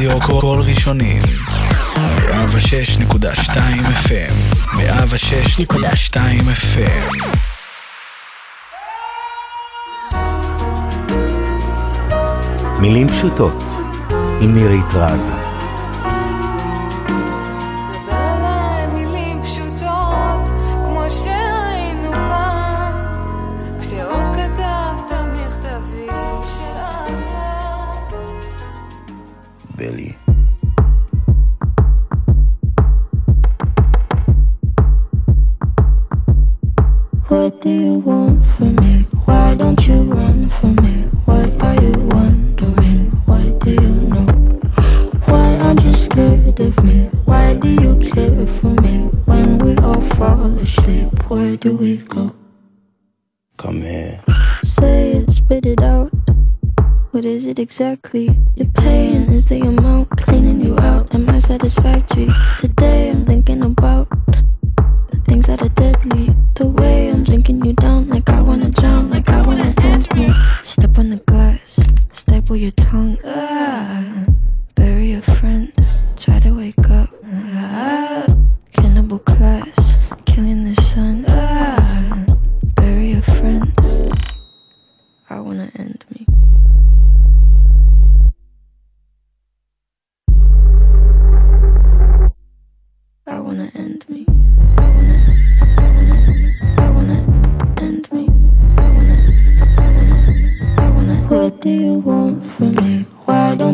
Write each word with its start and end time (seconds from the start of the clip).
ברדיו 0.00 0.20
קול 0.20 0.60
ראשונים. 0.60 1.22
106.2 2.26 3.18
FM 4.06 4.32
106.2 4.76 6.16
FM 6.48 7.26
מילים 12.80 13.08
פשוטות 13.08 13.64
עם 14.40 14.54
מירית 14.54 14.94
רד 14.94 15.39
exactly. 57.80 58.28
Your 58.56 58.68
pain 58.74 59.32
is 59.32 59.46
the 59.46 59.62
amount 59.62 60.10
cleaning 60.10 60.60
you 60.60 60.78
out. 60.80 61.14
Am 61.14 61.26
I 61.30 61.38
satisfactory? 61.38 62.28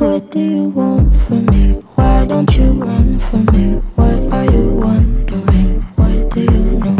What 0.00 0.30
do 0.30 0.40
you 0.56 0.64
want 0.78 1.08
from 1.24 1.42
me? 1.52 1.64
Why 1.96 2.24
don't 2.30 2.52
you 2.58 2.68
run 2.88 3.08
from 3.26 3.44
me? 3.54 3.66
What 3.98 4.18
are 4.36 4.48
you 4.54 4.66
wondering? 4.86 5.72
What 5.98 6.20
do 6.34 6.40
you 6.54 6.64
know? 6.84 6.98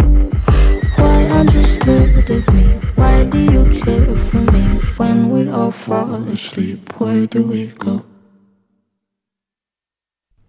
Why 1.01 1.19
aren't 1.35 1.53
you 1.57 1.65
scared 1.77 2.29
of 2.37 2.45
me? 2.57 2.67
Why 3.01 3.17
do 3.33 3.41
you 3.55 3.63
care 3.85 4.15
for 4.29 4.43
me? 4.55 4.65
When 4.99 5.19
we 5.33 5.41
all 5.57 5.73
fall 5.85 6.23
asleep, 6.37 6.83
where 7.01 7.27
do 7.35 7.41
we 7.53 7.63
go? 7.85 7.95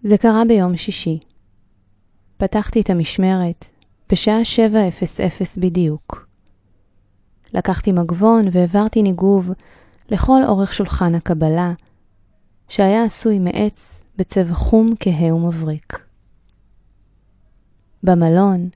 זה 0.03 0.17
קרה 0.17 0.45
ביום 0.47 0.77
שישי. 0.77 1.19
פתחתי 2.37 2.81
את 2.81 2.89
המשמרת 2.89 3.65
בשעה 4.11 4.41
7:00 4.45 5.57
בדיוק. 5.59 6.27
לקחתי 7.53 7.91
מגבון 7.91 8.45
והעברתי 8.51 9.01
ניגוב 9.01 9.51
לכל 10.09 10.41
אורך 10.47 10.73
שולחן 10.73 11.15
הקבלה, 11.15 11.73
שהיה 12.71 13.03
עשוי 13.03 13.39
מעץ 13.39 14.01
בצבע 14.15 14.53
חום 14.53 14.87
כהה 14.99 15.35
ומבריק. 15.35 15.99
במלון 18.03 18.69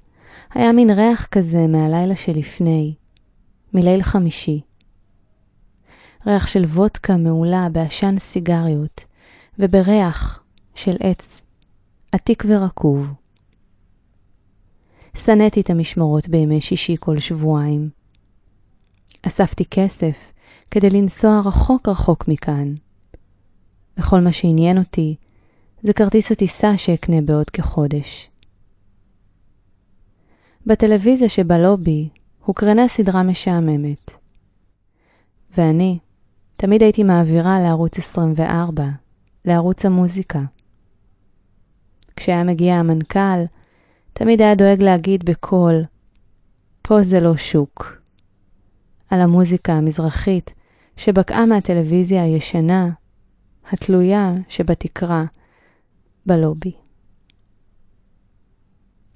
היה 0.54 0.72
מין 0.72 0.90
ריח 0.90 1.26
כזה 1.26 1.68
מהלילה 1.68 2.16
שלפני, 2.16 2.96
מליל 3.74 4.04
חמישי. 4.04 4.62
ריח 6.28 6.48
של 6.48 6.66
וודקה 6.66 7.18
מעולה 7.18 7.70
בעשן 7.72 8.20
סיגריות, 8.20 9.06
ובריח 9.60 10.44
של 10.76 10.96
עץ 11.00 11.42
עתיק 12.12 12.44
ורקוב. 12.48 13.08
שנאתי 15.18 15.62
את 15.62 15.70
המשמרות 15.70 16.30
בימי 16.30 16.62
שישי 16.62 16.96
כל 17.00 17.20
שבועיים. 17.20 17.90
אספתי 19.28 19.66
כסף 19.66 20.32
כדי 20.72 20.90
לנסוע 20.90 21.42
רחוק 21.46 21.90
רחוק 21.90 22.28
מכאן. 22.28 22.74
וכל 23.98 24.20
מה 24.20 24.32
שעניין 24.32 24.78
אותי 24.78 25.16
זה 25.82 25.94
כרטיס 25.94 26.32
הטיסה 26.32 26.78
שאקנה 26.78 27.22
בעוד 27.22 27.50
כחודש. 27.50 28.30
בטלוויזיה 30.66 31.30
שבלובי 31.30 32.10
הוקרנה 32.46 32.88
סדרה 32.88 33.24
משעממת. 33.24 34.12
ואני 35.58 36.00
תמיד 36.56 36.82
הייתי 36.84 37.04
מעבירה 37.04 37.60
לערוץ 37.60 37.98
24, 37.98 38.84
לערוץ 39.46 39.86
המוזיקה. 39.86 40.40
כשהיה 42.16 42.44
מגיע 42.44 42.76
המנכ"ל, 42.76 43.44
תמיד 44.14 44.42
היה 44.42 44.56
דואג 44.56 44.82
להגיד 44.82 45.26
בקול, 45.26 45.84
פה 46.82 47.04
זה 47.04 47.20
לא 47.20 47.38
שוק. 47.38 48.02
על 49.10 49.22
המוזיקה 49.22 49.74
המזרחית 49.74 50.54
שבקעה 50.98 51.46
מהטלוויזיה 51.46 52.24
הישנה, 52.24 52.90
התלויה 53.72 54.34
שבתקרה, 54.50 55.26
בלובי. 56.26 56.72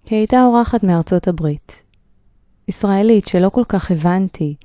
היא 0.05 0.17
הייתה 0.17 0.43
אורחת 0.45 0.83
מארצות 0.83 1.27
הברית, 1.27 1.83
ישראלית 2.67 3.27
שלא 3.27 3.49
כל 3.49 3.63
כך 3.63 3.91
הבנתי 3.91 4.55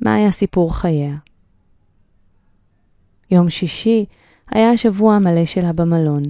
מה 0.00 0.14
היה 0.14 0.32
סיפור 0.32 0.74
חייה. 0.74 1.16
יום 3.30 3.50
שישי 3.50 4.04
היה 4.50 4.70
השבוע 4.70 5.14
המלא 5.14 5.44
שלה 5.44 5.72
במלון. 5.72 6.22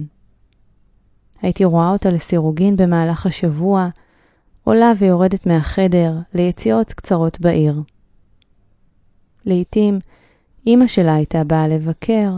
הייתי 1.41 1.65
רואה 1.65 1.89
אותה 1.89 2.09
לסירוגין 2.09 2.75
במהלך 2.75 3.25
השבוע, 3.25 3.89
עולה 4.63 4.91
ויורדת 4.97 5.45
מהחדר 5.45 6.13
ליציאות 6.33 6.93
קצרות 6.93 7.39
בעיר. 7.39 7.81
לעתים 9.45 9.99
אמא 10.67 10.87
שלה 10.87 11.15
הייתה 11.15 11.43
באה 11.43 11.67
לבקר, 11.67 12.37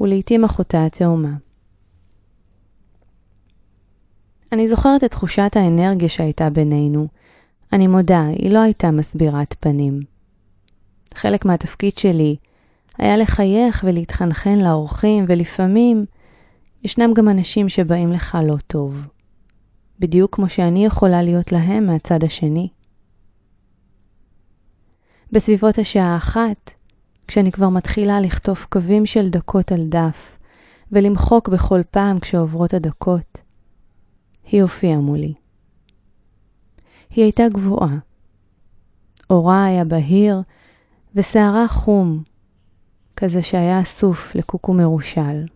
ולעתים 0.00 0.44
אחותה 0.44 0.86
התאומה. 0.86 1.32
אני 4.52 4.68
זוכרת 4.68 5.04
את 5.04 5.10
תחושת 5.10 5.50
האנרגיה 5.56 6.08
שהייתה 6.08 6.50
בינינו. 6.50 7.08
אני 7.72 7.86
מודה, 7.86 8.24
היא 8.26 8.50
לא 8.50 8.58
הייתה 8.58 8.90
מסבירת 8.90 9.54
פנים. 9.60 10.00
חלק 11.14 11.44
מהתפקיד 11.44 11.98
שלי 11.98 12.36
היה 12.98 13.16
לחייך 13.16 13.84
ולהתחנחן 13.86 14.58
לאורחים, 14.58 15.24
ולפעמים 15.28 16.04
ישנם 16.84 17.14
גם 17.14 17.28
אנשים 17.28 17.68
שבאים 17.68 18.12
לך 18.12 18.38
לא 18.46 18.56
טוב. 18.66 18.96
בדיוק 19.98 20.34
כמו 20.34 20.48
שאני 20.48 20.86
יכולה 20.86 21.22
להיות 21.22 21.52
להם 21.52 21.86
מהצד 21.86 22.24
השני. 22.24 22.68
בסביבות 25.32 25.78
השעה 25.78 26.16
אחת, 26.16 26.70
כשאני 27.30 27.52
כבר 27.52 27.68
מתחילה 27.68 28.20
לכתוב 28.20 28.66
קווים 28.68 29.06
של 29.06 29.28
דקות 29.28 29.72
על 29.72 29.86
דף, 29.88 30.38
ולמחוק 30.92 31.48
בכל 31.48 31.80
פעם 31.90 32.20
כשעוברות 32.20 32.74
הדקות, 32.74 33.38
היא 34.44 34.62
הופיעה 34.62 34.98
מולי. 34.98 35.34
היא 37.10 37.24
הייתה 37.24 37.42
גבוהה. 37.48 37.98
אורה 39.30 39.64
היה 39.64 39.84
בהיר, 39.84 40.42
ושערה 41.14 41.68
חום, 41.68 42.22
כזה 43.16 43.42
שהיה 43.42 43.80
אסוף 43.80 44.34
לקוקו 44.34 44.74
מרושל. 44.74 45.46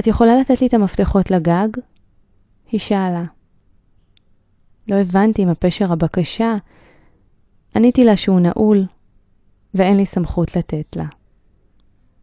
את 0.00 0.06
יכולה 0.06 0.40
לתת 0.40 0.60
לי 0.60 0.66
את 0.66 0.74
המפתחות 0.74 1.30
לגג? 1.30 1.68
היא 2.70 2.80
שאלה. 2.80 3.24
לא 4.88 4.96
הבנתי 4.96 5.44
מה 5.44 5.54
פשר 5.54 5.92
הבקשה. 5.92 6.56
עניתי 7.76 8.04
לה 8.04 8.16
שהוא 8.16 8.40
נעול, 8.40 8.86
ואין 9.76 9.96
לי 9.96 10.06
סמכות 10.06 10.56
לתת 10.56 10.96
לה. 10.96 11.06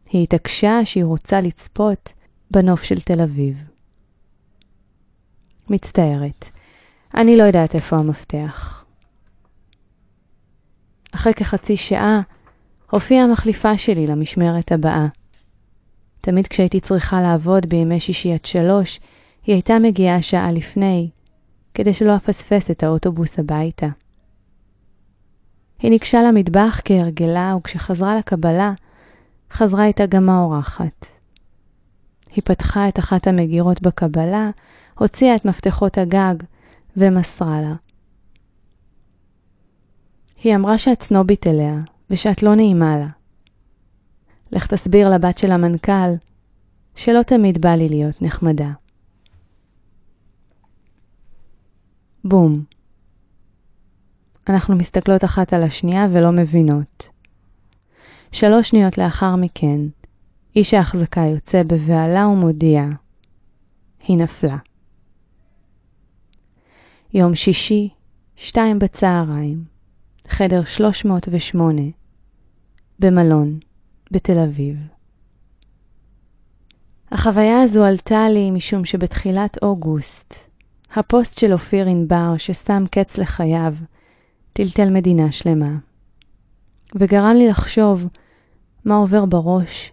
היא 0.09 0.23
התעקשה 0.23 0.85
שהיא 0.85 1.03
רוצה 1.03 1.41
לצפות 1.41 2.13
בנוף 2.51 2.83
של 2.83 3.01
תל 3.01 3.21
אביב. 3.21 3.63
מצטערת, 5.69 6.45
אני 7.15 7.38
לא 7.38 7.44
יודעת 7.44 7.75
איפה 7.75 7.95
המפתח. 7.95 8.85
אחרי 11.15 11.33
כחצי 11.33 11.77
שעה 11.77 12.21
הופיעה 12.91 13.23
המחליפה 13.23 13.77
שלי 13.77 14.07
למשמרת 14.07 14.71
הבאה. 14.71 15.07
תמיד 16.21 16.47
כשהייתי 16.47 16.79
צריכה 16.79 17.21
לעבוד 17.21 17.65
בימי 17.65 18.00
שישי 18.00 18.33
עד 18.33 18.45
שלוש, 18.45 19.00
היא 19.45 19.55
הייתה 19.55 19.79
מגיעה 19.79 20.21
שעה 20.21 20.51
לפני, 20.51 21.09
כדי 21.73 21.94
שלא 21.94 22.15
אפספס 22.15 22.71
את 22.71 22.83
האוטובוס 22.83 23.39
הביתה. 23.39 23.88
היא 25.83 25.91
ניגשה 25.91 26.21
למטבח 26.21 26.81
כהרגלה, 26.85 27.56
וכשחזרה 27.57 28.18
לקבלה, 28.18 28.74
חזרה 29.51 29.85
איתה 29.85 30.06
גם 30.06 30.30
האורחת. 30.30 31.06
היא 32.31 32.41
פתחה 32.45 32.89
את 32.89 33.00
אחת 33.00 33.27
המגירות 33.27 33.81
בקבלה, 33.81 34.50
הוציאה 35.00 35.35
את 35.35 35.45
מפתחות 35.45 35.97
הגג 35.97 36.35
ומסרה 36.97 37.62
לה. 37.62 37.74
היא 40.44 40.56
אמרה 40.56 40.77
שאת 40.77 41.01
סנובית 41.01 41.47
אליה, 41.47 41.75
ושאת 42.09 42.44
לא 42.44 42.56
נעימה 42.56 42.97
לה. 42.97 43.07
לך 44.51 44.68
תסביר 44.68 45.09
לבת 45.09 45.38
של 45.38 45.51
המנכ"ל 45.51 46.13
שלא 46.95 47.24
תמיד 47.24 47.62
בא 47.62 47.75
לי 47.75 47.89
להיות 47.89 48.21
נחמדה. 48.21 48.71
בום. 52.24 52.73
אנחנו 54.50 54.75
מסתכלות 54.75 55.24
אחת 55.24 55.54
על 55.54 55.63
השנייה 55.63 56.07
ולא 56.12 56.31
מבינות. 56.31 57.10
שלוש 58.31 58.69
שניות 58.69 58.98
לאחר 58.98 59.36
מכן, 59.36 59.80
איש 60.56 60.74
ההחזקה 60.74 61.22
יוצא 61.22 61.63
בבהלה 61.63 62.28
ומודיע, 62.28 62.84
היא 64.07 64.18
נפלה. 64.18 64.57
יום 67.13 67.36
שישי, 67.36 67.90
שתיים 68.36 68.80
בצהריים, 68.80 69.63
חדר 70.28 70.63
308, 70.63 71.81
במלון, 73.00 73.60
בתל 74.12 74.38
אביב. 74.39 74.78
החוויה 77.12 77.62
הזו 77.62 77.84
עלתה 77.84 78.30
לי 78.30 78.51
משום 78.51 78.86
שבתחילת 78.86 79.57
אוגוסט, 79.62 80.34
הפוסט 80.96 81.39
של 81.39 81.54
אופיר 81.54 81.88
ענבר 81.88 82.38
ששם 82.38 82.84
קץ 82.92 83.18
לחייו, 83.18 83.74
טלטל 84.55 84.89
מדינה 84.89 85.31
שלמה, 85.31 85.77
וגרם 86.95 87.35
לי 87.35 87.47
לחשוב 87.47 88.07
מה 88.85 88.95
עובר 88.95 89.25
בראש 89.25 89.91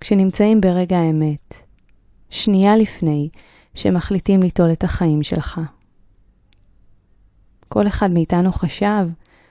כשנמצאים 0.00 0.60
ברגע 0.60 0.98
האמת, 0.98 1.54
שנייה 2.30 2.76
לפני 2.76 3.28
שמחליטים 3.74 4.42
ליטול 4.42 4.72
את 4.72 4.84
החיים 4.84 5.22
שלך. 5.22 5.60
כל 7.68 7.86
אחד 7.86 8.10
מאיתנו 8.10 8.52
חשב, 8.52 9.08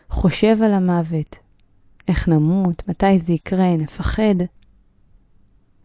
חושב 0.10 0.58
על 0.62 0.74
המוות, 0.74 1.38
איך 2.08 2.28
נמות, 2.28 2.88
מתי 2.88 3.20
זה 3.20 3.34
יקרה, 3.34 3.76
נפחד. 3.78 4.36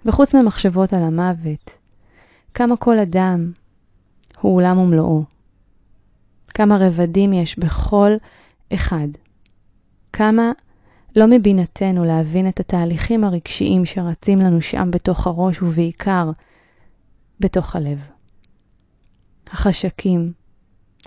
וחוץ 0.05 0.35
ממחשבות 0.35 0.93
על 0.93 1.03
המוות, 1.03 1.71
כמה 2.55 2.77
כל 2.77 2.99
אדם 2.99 3.53
הוא 4.41 4.57
עולם 4.57 4.79
ומלואו. 4.79 5.25
כמה 6.49 6.77
רבדים 6.81 7.33
יש 7.33 7.59
בכל 7.59 8.11
אחד. 8.75 9.09
כמה 10.13 10.53
לא 11.17 11.27
מבינתנו 11.27 12.05
להבין 12.05 12.49
את 12.49 12.61
התהליכים 12.61 13.25
הרגשיים 13.25 13.85
שרצים 13.85 14.39
לנו 14.39 14.61
שם 14.61 14.91
בתוך 14.91 15.27
הראש 15.27 15.63
ובעיקר 15.63 16.31
בתוך 17.41 17.77
הלב. 17.77 17.99
החשקים, 19.47 20.33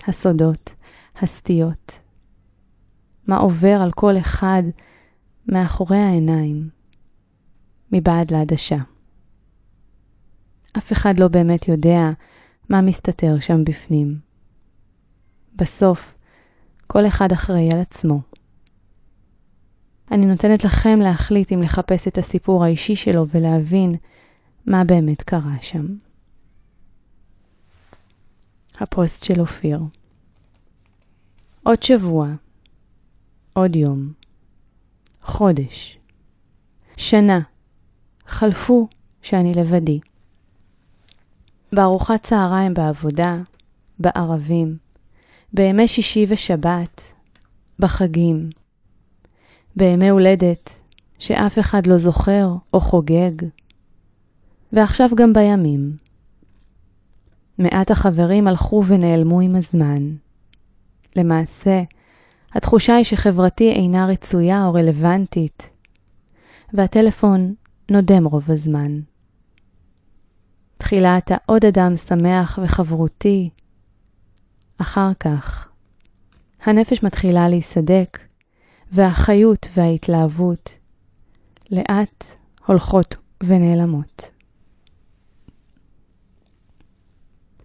הסודות, 0.06 0.74
הסטיות. 1.16 1.98
מה 3.26 3.36
עובר 3.36 3.80
על 3.82 3.92
כל 3.92 4.18
אחד 4.18 4.62
מאחורי 5.46 5.98
העיניים, 5.98 6.68
מבעד 7.92 8.30
לעדשה. 8.30 8.78
אף 10.78 10.92
אחד 10.92 11.18
לא 11.18 11.28
באמת 11.28 11.68
יודע 11.68 12.10
מה 12.68 12.80
מסתתר 12.80 13.40
שם 13.40 13.64
בפנים. 13.64 14.18
בסוף, 15.56 16.14
כל 16.92 17.06
אחד 17.06 17.32
אחראי 17.32 17.70
על 17.72 17.80
עצמו. 17.80 18.20
אני 20.10 20.26
נותנת 20.26 20.64
לכם 20.64 21.00
להחליט 21.00 21.52
אם 21.52 21.62
לחפש 21.62 22.08
את 22.08 22.18
הסיפור 22.18 22.64
האישי 22.64 22.96
שלו 22.96 23.26
ולהבין 23.28 23.94
מה 24.66 24.84
באמת 24.84 25.22
קרה 25.22 25.56
שם. 25.60 25.86
הפוסט 28.80 29.24
של 29.24 29.40
אופיר 29.40 29.80
עוד 31.62 31.82
שבוע, 31.82 32.28
עוד 33.52 33.76
יום, 33.76 34.12
חודש, 35.22 35.98
שנה, 36.96 37.40
חלפו 38.26 38.88
שאני 39.22 39.52
לבדי. 39.54 40.00
בארוחת 41.72 42.22
צהריים 42.22 42.74
בעבודה, 42.74 43.36
בערבים, 43.98 44.89
בימי 45.52 45.88
שישי 45.88 46.26
ושבת, 46.28 47.12
בחגים, 47.78 48.50
בימי 49.76 50.08
הולדת 50.08 50.70
שאף 51.18 51.58
אחד 51.58 51.86
לא 51.86 51.96
זוכר 51.96 52.48
או 52.74 52.80
חוגג, 52.80 53.32
ועכשיו 54.72 55.08
גם 55.16 55.32
בימים. 55.32 55.96
מעט 57.58 57.90
החברים 57.90 58.48
הלכו 58.48 58.84
ונעלמו 58.86 59.40
עם 59.40 59.56
הזמן. 59.56 60.10
למעשה, 61.16 61.82
התחושה 62.54 62.94
היא 62.94 63.04
שחברתי 63.04 63.70
אינה 63.70 64.06
רצויה 64.06 64.66
או 64.66 64.74
רלוונטית, 64.74 65.70
והטלפון 66.74 67.54
נודם 67.90 68.24
רוב 68.24 68.50
הזמן. 68.50 69.00
תחילה 70.78 71.18
אתה 71.18 71.36
עוד 71.46 71.64
אדם 71.64 71.96
שמח 71.96 72.58
וחברותי, 72.62 73.50
אחר 74.80 75.10
כך, 75.20 75.68
הנפש 76.62 77.02
מתחילה 77.02 77.48
להיסדק, 77.48 78.18
והחיות 78.92 79.68
וההתלהבות 79.74 80.70
לאט 81.70 82.24
הולכות 82.66 83.16
ונעלמות. 83.42 84.30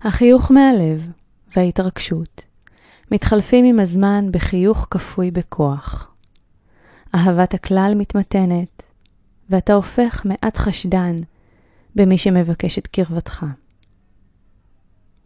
החיוך 0.01 0.51
מהלב 0.51 1.11
וההתרגשות 1.55 2.45
מתחלפים 3.11 3.65
עם 3.65 3.79
הזמן 3.79 4.31
בחיוך 4.31 4.87
כפוי 4.91 5.31
בכוח. 5.31 6.11
אהבת 7.15 7.53
הכלל 7.53 7.93
מתמתנת, 7.97 8.83
ואתה 9.49 9.73
הופך 9.73 10.25
מעט 10.25 10.57
חשדן 10.57 11.21
במי 11.95 12.17
שמבקש 12.17 12.77
את 12.77 12.87
קרבתך. 12.87 13.45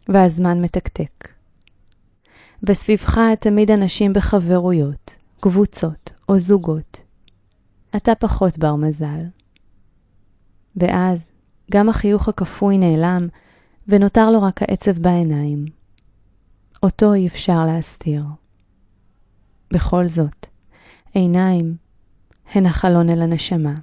והזמן 0.08 0.60
מתקתק. 0.60 1.39
וסביבך 2.62 3.18
תמיד 3.40 3.70
אנשים 3.70 4.12
בחברויות, 4.12 5.16
קבוצות 5.40 6.12
או 6.28 6.38
זוגות. 6.38 7.02
אתה 7.96 8.14
פחות 8.14 8.58
בר 8.58 8.74
מזל. 8.74 9.24
ואז 10.76 11.30
גם 11.70 11.88
החיוך 11.88 12.28
הכפוי 12.28 12.78
נעלם, 12.78 13.28
ונותר 13.88 14.30
לו 14.30 14.42
רק 14.42 14.62
העצב 14.62 14.98
בעיניים. 14.98 15.64
אותו 16.82 17.14
אי 17.14 17.26
אפשר 17.26 17.66
להסתיר. 17.66 18.24
בכל 19.72 20.08
זאת, 20.08 20.46
עיניים 21.12 21.76
הן 22.52 22.66
החלון 22.66 23.10
אל 23.10 23.22
הנשמה. 23.22 23.74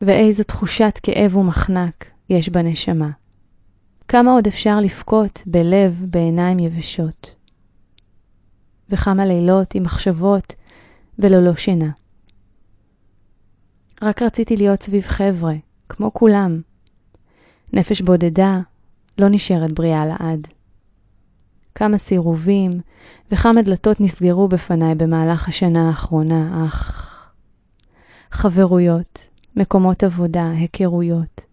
ואיזו 0.00 0.44
תחושת 0.44 0.98
כאב 1.02 1.36
ומחנק 1.36 2.04
יש 2.30 2.48
בנשמה. 2.48 3.10
כמה 4.08 4.32
עוד 4.32 4.46
אפשר 4.46 4.80
לבכות 4.80 5.42
בלב 5.46 6.04
בעיניים 6.10 6.58
יבשות. 6.58 7.37
וכמה 8.90 9.26
לילות 9.26 9.74
עם 9.74 9.82
מחשבות 9.82 10.54
וללא 11.18 11.56
שינה. 11.56 11.90
רק 14.02 14.22
רציתי 14.22 14.56
להיות 14.56 14.82
סביב 14.82 15.02
חבר'ה, 15.02 15.54
כמו 15.88 16.14
כולם. 16.14 16.60
נפש 17.72 18.00
בודדה 18.00 18.60
לא 19.18 19.28
נשארת 19.28 19.72
בריאה 19.72 20.06
לעד. 20.06 20.48
כמה 21.74 21.98
סירובים 21.98 22.70
וכמה 23.32 23.62
דלתות 23.62 24.00
נסגרו 24.00 24.48
בפניי 24.48 24.94
במהלך 24.94 25.48
השנה 25.48 25.88
האחרונה, 25.88 26.66
אך... 26.66 27.04
חברויות, 28.30 29.26
מקומות 29.56 30.04
עבודה, 30.04 30.50
היכרויות, 30.50 31.44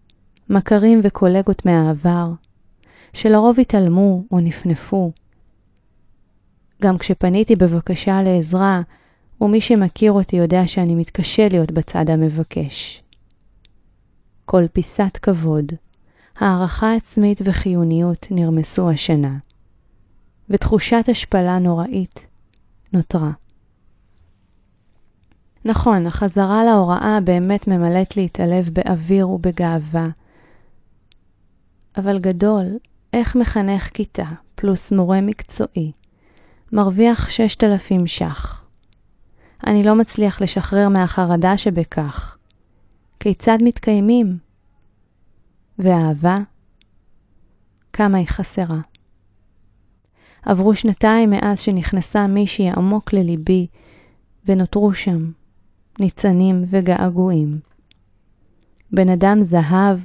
מכרים 0.50 1.00
וקולגות 1.04 1.66
מהעבר, 1.66 2.30
שלרוב 3.12 3.60
התעלמו 3.60 4.24
או 4.32 4.40
נפנפו. 4.40 5.12
גם 6.82 6.98
כשפניתי 6.98 7.56
בבקשה 7.56 8.22
לעזרה, 8.22 8.80
ומי 9.40 9.60
שמכיר 9.60 10.12
אותי 10.12 10.36
יודע 10.36 10.66
שאני 10.66 10.94
מתקשה 10.94 11.48
להיות 11.48 11.70
בצד 11.70 12.10
המבקש. 12.10 13.02
כל 14.44 14.64
פיסת 14.72 15.18
כבוד, 15.22 15.72
הערכה 16.38 16.94
עצמית 16.94 17.40
וחיוניות 17.44 18.26
נרמסו 18.30 18.90
השנה, 18.90 19.36
ותחושת 20.50 21.04
השפלה 21.08 21.58
נוראית 21.58 22.26
נותרה. 22.92 23.30
נכון, 25.64 26.06
החזרה 26.06 26.64
להוראה 26.64 27.18
באמת 27.24 27.68
ממלאת 27.68 28.16
לי 28.16 28.26
את 28.26 28.40
הלב 28.40 28.70
באוויר 28.72 29.28
ובגאווה. 29.28 30.08
אבל 31.96 32.18
גדול, 32.18 32.64
איך 33.12 33.36
מחנך 33.36 33.90
כיתה 33.94 34.26
פלוס 34.54 34.92
מורה 34.92 35.20
מקצועי 35.20 35.92
מרוויח 36.72 37.30
6,000 37.30 38.06
ש"ח? 38.06 38.64
אני 39.66 39.82
לא 39.82 39.94
מצליח 39.94 40.40
לשחרר 40.40 40.88
מהחרדה 40.88 41.56
שבכך. 41.56 42.36
כיצד 43.20 43.58
מתקיימים? 43.62 44.38
ואהבה? 45.78 46.38
כמה 47.92 48.18
היא 48.18 48.26
חסרה. 48.28 48.80
עברו 50.42 50.74
שנתיים 50.74 51.30
מאז 51.30 51.60
שנכנסה 51.60 52.26
מישהי 52.26 52.70
עמוק 52.70 53.12
לליבי, 53.12 53.66
ונותרו 54.44 54.94
שם 54.94 55.30
ניצנים 56.00 56.64
וגעגועים. 56.68 57.58
בן 58.90 59.08
אדם 59.08 59.42
זהב 59.42 59.98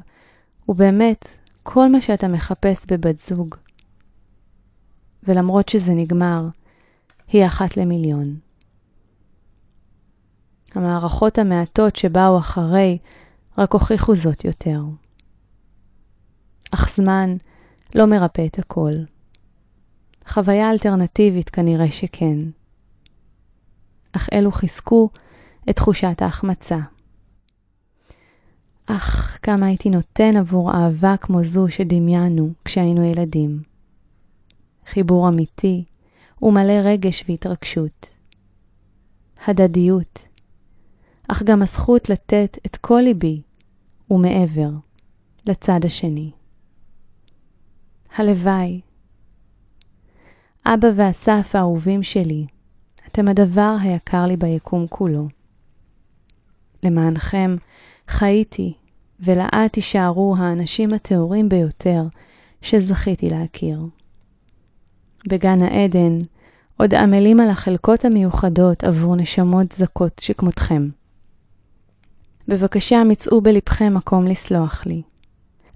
הוא 0.65 0.75
באמת 0.75 1.27
כל 1.63 1.91
מה 1.91 2.01
שאתה 2.01 2.27
מחפש 2.27 2.86
בבת 2.88 3.20
זוג. 3.20 3.56
ולמרות 5.24 5.70
שזה 5.70 5.94
נגמר, 5.94 6.48
היא 7.28 7.46
אחת 7.46 7.78
למיליון. 7.78 8.36
המערכות 10.75 11.38
המעטות 11.38 11.96
שבאו 11.96 12.40
אחרי 12.40 12.98
רק 13.58 13.74
הוכיחו 13.74 14.16
זאת 14.16 14.46
יותר. 14.46 14.82
אך 16.72 16.90
זמן 16.90 17.36
לא 17.96 18.06
מרפא 18.06 18.46
את 18.46 18.60
הכל. 18.60 18.94
חוויה 20.28 20.72
אלטרנטיבית 20.72 21.50
כנראה 21.50 21.92
שכן. 21.92 22.38
אך 24.12 24.30
אלו 24.34 24.51
חיזקו 24.51 25.10
את 25.70 25.75
תחושת 25.75 26.22
ההחמצה. 26.22 26.80
אך 28.86 29.40
כמה 29.42 29.66
הייתי 29.66 29.90
נותן 29.90 30.38
עבור 30.38 30.72
אהבה 30.74 31.18
כמו 31.18 31.44
זו 31.44 31.70
שדמיינו 31.70 32.50
כשהיינו 32.66 33.04
ילדים. 33.04 33.71
חיבור 34.88 35.27
אמיתי 35.27 35.83
ומלא 36.41 36.73
רגש 36.83 37.23
והתרגשות. 37.29 38.09
הדדיות, 39.47 40.27
אך 41.27 41.43
גם 41.43 41.61
הזכות 41.61 42.09
לתת 42.09 42.57
את 42.65 42.75
כל 42.75 43.01
ליבי 43.03 43.41
ומעבר 44.09 44.69
לצד 45.45 45.79
השני. 45.85 46.31
הלוואי. 48.15 48.81
אבא 50.65 50.88
ואסף 50.95 51.51
האהובים 51.53 52.03
שלי, 52.03 52.45
אתם 53.07 53.27
הדבר 53.27 53.75
היקר 53.81 54.25
לי 54.25 54.38
ביקום 54.38 54.88
כולו. 54.89 55.27
למענכם 56.83 57.55
חייתי, 58.07 58.73
ולעד 59.19 59.67
תישארו 59.71 60.35
האנשים 60.38 60.93
הטהורים 60.93 61.50
ביותר 61.50 62.03
שזכיתי 62.61 63.29
להכיר. 63.29 63.79
בגן 65.28 65.63
העדן 65.63 66.18
עוד 66.78 66.94
עמלים 66.94 67.40
על 67.40 67.50
החלקות 67.50 68.06
המיוחדות 68.06 68.84
עבור 68.84 69.16
נשמות 69.16 69.72
זכות 69.72 70.20
שכמותכם. 70.20 70.90
בבקשה 72.48 73.04
מצאו 73.04 73.42
בלבכם 73.42 73.94
מקום 73.94 74.28
לסלוח 74.28 74.86
לי. 74.86 75.01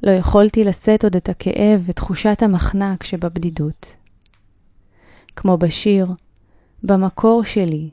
לא 0.03 0.11
יכולתי 0.11 0.63
לשאת 0.63 1.03
עוד 1.03 1.15
את 1.15 1.29
הכאב 1.29 1.83
ותחושת 1.85 2.43
המחנק 2.43 3.03
שבבדידות. 3.03 3.95
כמו 5.35 5.57
בשיר, 5.57 6.07
במקור 6.83 7.43
שלי, 7.43 7.89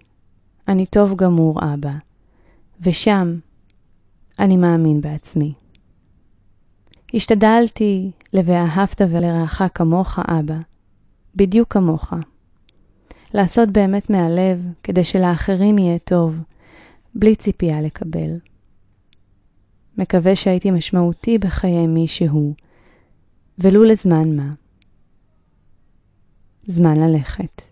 אני 0.69 0.87
טוב 0.87 1.17
גמור, 1.17 1.61
אבא. 1.75 1.93
ושם 2.81 3.37
אני 4.39 4.57
מאמין 4.57 5.01
בעצמי. 5.01 5.53
השתדלתי 7.15 8.11
ל"ואהבת 8.33 9.01
ולרעך 9.11 9.63
כמוך, 9.75 10.19
אבא", 10.19 10.57
בדיוק 11.37 11.73
כמוך. 11.73 12.12
לעשות 13.35 13.69
באמת 13.69 14.11
מהלב 14.11 14.67
כדי 14.83 15.05
שלאחרים 15.05 15.79
יהיה 15.79 15.99
טוב, 15.99 16.37
בלי 17.15 17.37
ציפייה 17.37 17.81
לקבל. 17.81 18.39
מקווה 19.99 20.37
שהייתי 20.37 20.71
משמעותי 20.71 21.39
בחיי 21.39 21.87
מישהו, 21.87 22.55
ולו 23.59 23.85
לזמן 23.85 24.37
מה. 24.37 24.53
זמן 26.67 26.97
ללכת. 27.01 27.72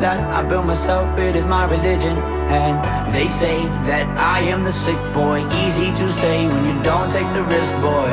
that 0.00 0.20
I 0.30 0.46
built 0.48 0.66
myself, 0.66 1.18
it 1.18 1.36
is 1.36 1.44
my 1.44 1.64
religion. 1.64 2.16
And 2.52 2.76
they 3.14 3.28
say 3.28 3.62
that 3.88 4.06
I 4.18 4.40
am 4.52 4.64
the 4.64 4.72
sick 4.72 4.98
boy. 5.12 5.40
Easy 5.64 5.88
to 6.00 6.12
say 6.12 6.46
when 6.46 6.64
you 6.64 6.76
don't 6.82 7.10
take 7.10 7.30
the 7.32 7.42
risk, 7.44 7.72
boy. 7.80 8.12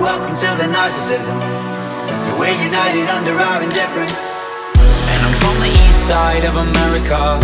Welcome 0.00 0.34
to 0.36 0.48
the 0.60 0.68
narcissism. 0.68 1.36
We're 2.38 2.56
united 2.56 3.08
under 3.08 3.32
our 3.36 3.62
indifference. 3.62 4.16
And 5.12 5.20
I'm 5.24 5.36
from 5.40 5.56
the 5.60 5.72
east 5.84 6.06
side 6.08 6.44
of 6.44 6.56
America. 6.56 7.40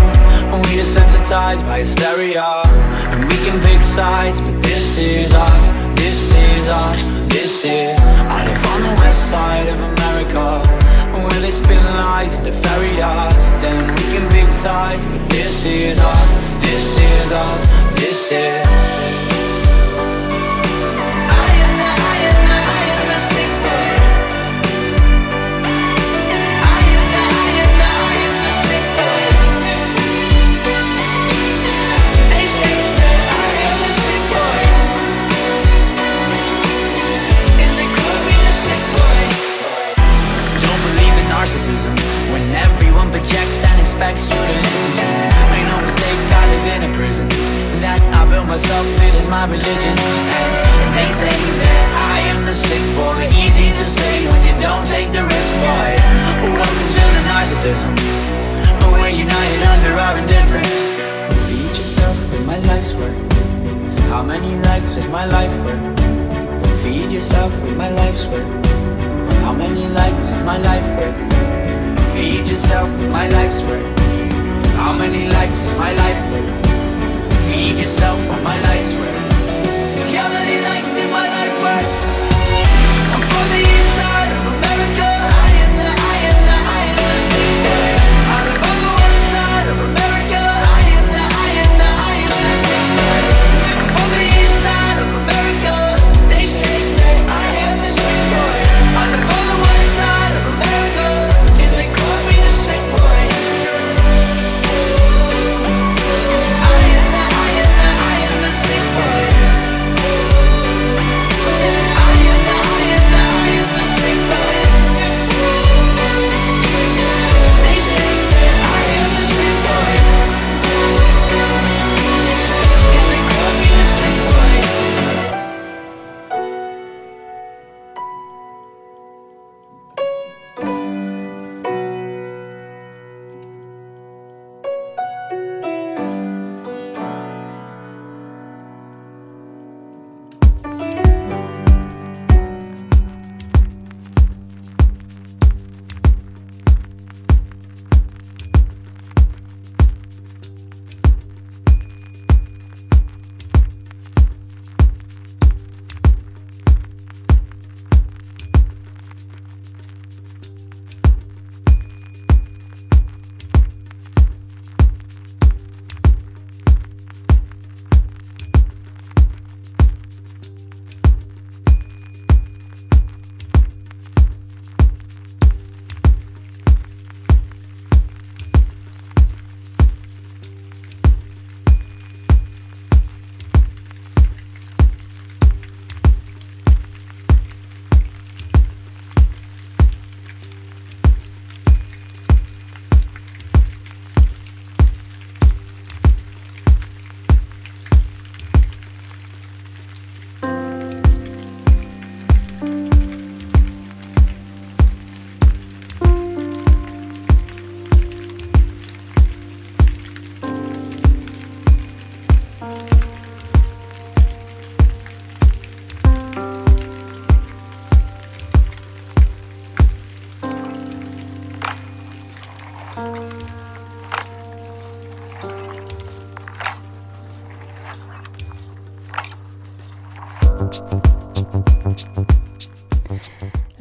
We 0.68 0.78
desensitized 0.78 1.64
by 1.64 1.80
hysteria. 1.80 2.44
And 2.44 3.28
we 3.28 3.36
can 3.44 3.60
pick 3.62 3.82
sides, 3.82 4.40
but 4.40 4.60
this 4.62 4.98
is 4.98 5.32
us. 5.34 5.64
This 5.96 6.32
is 6.32 6.68
us. 6.68 7.02
This 7.28 7.64
is. 7.64 7.98
I 8.28 8.44
live 8.46 8.66
on 8.72 8.80
the 8.82 8.94
west 9.00 9.30
side 9.30 9.68
of 9.68 9.78
America. 9.80 10.81
Where 11.12 11.40
they 11.40 11.50
spin 11.50 11.84
lies 11.84 12.34
into 12.36 12.52
fairy 12.52 12.96
dust 12.96 13.62
Then 13.62 13.76
we 13.96 14.02
can 14.16 14.28
pick 14.30 14.50
sides 14.50 15.04
But 15.04 15.28
this 15.30 15.64
is 15.66 16.00
us, 16.00 16.34
this 16.62 16.98
is 16.98 17.32
us, 17.32 18.00
this 18.00 18.32
is 18.32 19.41
projects 43.12 43.60
and 43.68 43.76
expects 43.78 44.32
you 44.32 44.40
to 44.40 44.54
listen 44.64 44.92
to. 44.96 45.06
Make 45.52 45.66
no 45.68 45.78
mistake, 45.84 46.20
I 46.32 46.44
live 46.48 46.66
in 46.74 46.80
a 46.88 46.92
prison. 46.96 47.28
That 47.84 48.00
I 48.16 48.24
built 48.24 48.48
myself, 48.48 48.88
it 49.04 49.14
is 49.20 49.28
my 49.28 49.44
religion. 49.44 49.94
And 50.00 50.50
they 50.96 51.08
say 51.12 51.36
that 51.60 51.86
I 51.92 52.16
am 52.32 52.40
the 52.48 52.56
sick 52.56 52.80
boy. 52.96 53.20
Easy 53.36 53.68
to 53.68 53.84
say 53.84 54.24
when 54.24 54.40
you 54.48 54.56
don't 54.64 54.86
take 54.88 55.12
the 55.12 55.20
risk, 55.28 55.52
boy. 55.60 55.90
Welcome 56.56 56.88
to 56.96 57.04
the 57.12 57.22
narcissism. 57.28 57.92
We're 58.96 59.12
united 59.12 59.62
under 59.76 59.92
our 59.92 60.14
indifference. 60.16 60.74
Feed 61.46 61.76
yourself 61.76 62.16
with 62.32 62.46
my 62.46 62.58
life's 62.70 62.94
work. 62.94 63.18
How 64.08 64.22
many 64.22 64.56
likes 64.64 64.96
is 64.96 65.06
my 65.08 65.26
life 65.26 65.52
worth? 65.64 66.80
Feed 66.80 67.12
yourself 67.12 67.52
with 67.62 67.76
my 67.76 67.90
life's 67.90 68.26
work. 68.26 68.48
How 69.44 69.52
many 69.52 69.86
likes 69.88 70.30
is 70.32 70.40
my 70.40 70.56
life 70.56 70.88
worth? 70.96 71.81
Feed 72.22 72.46
yourself 72.46 72.88
my 73.10 73.28
life's 73.30 73.64
work 73.64 73.98
How 74.78 74.96
many 74.96 75.28
likes 75.28 75.64
is 75.64 75.72
my 75.72 75.92
life 75.92 76.22
worth? 76.30 76.66
Feed 77.48 77.80
yourself 77.80 78.16
with 78.30 78.42
my 78.44 78.60
life's 78.60 78.94
work 78.94 79.32
How 80.14 80.28
many 80.28 80.62
likes 80.62 80.92
is 81.02 81.10
my 81.10 81.26
life 81.36 81.56
worth? 81.66 81.90
I'm 83.12 83.22
from 83.26 83.46
the 83.50 83.60
east 83.74 83.96
side 83.96 84.30
of 84.38 84.46
America 84.54 85.11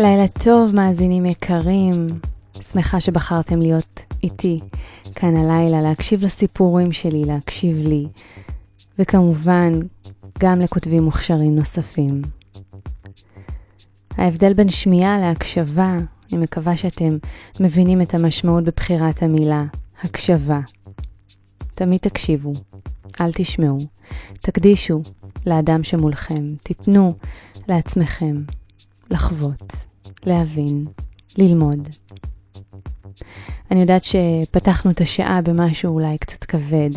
לילה 0.01 0.27
טוב, 0.27 0.75
מאזינים 0.75 1.25
יקרים. 1.25 2.07
שמחה 2.61 2.99
שבחרתם 2.99 3.61
להיות 3.61 3.99
איתי 4.23 4.57
כאן 5.15 5.37
הלילה, 5.37 5.81
להקשיב 5.81 6.23
לסיפורים 6.23 6.91
שלי, 6.91 7.25
להקשיב 7.25 7.77
לי, 7.77 8.07
וכמובן, 8.99 9.73
גם 10.39 10.61
לכותבים 10.61 11.03
מוכשרים 11.03 11.55
נוספים. 11.55 12.21
ההבדל 14.17 14.53
בין 14.53 14.69
שמיעה 14.69 15.19
להקשבה, 15.19 15.97
אני 16.33 16.41
מקווה 16.41 16.77
שאתם 16.77 17.17
מבינים 17.59 18.01
את 18.01 18.13
המשמעות 18.13 18.63
בבחירת 18.63 19.23
המילה 19.23 19.63
הקשבה. 20.03 20.59
תמיד 21.75 21.99
תקשיבו, 21.99 22.51
אל 23.21 23.31
תשמעו, 23.33 23.77
תקדישו 24.39 25.01
לאדם 25.45 25.83
שמולכם, 25.83 26.55
תיתנו 26.63 27.13
לעצמכם 27.67 28.41
לחוות, 29.09 29.90
להבין, 30.25 30.85
ללמוד. 31.37 31.89
אני 33.71 33.81
יודעת 33.81 34.03
שפתחנו 34.03 34.91
את 34.91 35.01
השעה 35.01 35.41
במשהו 35.41 35.93
אולי 35.93 36.17
קצת 36.17 36.43
כבד, 36.43 36.89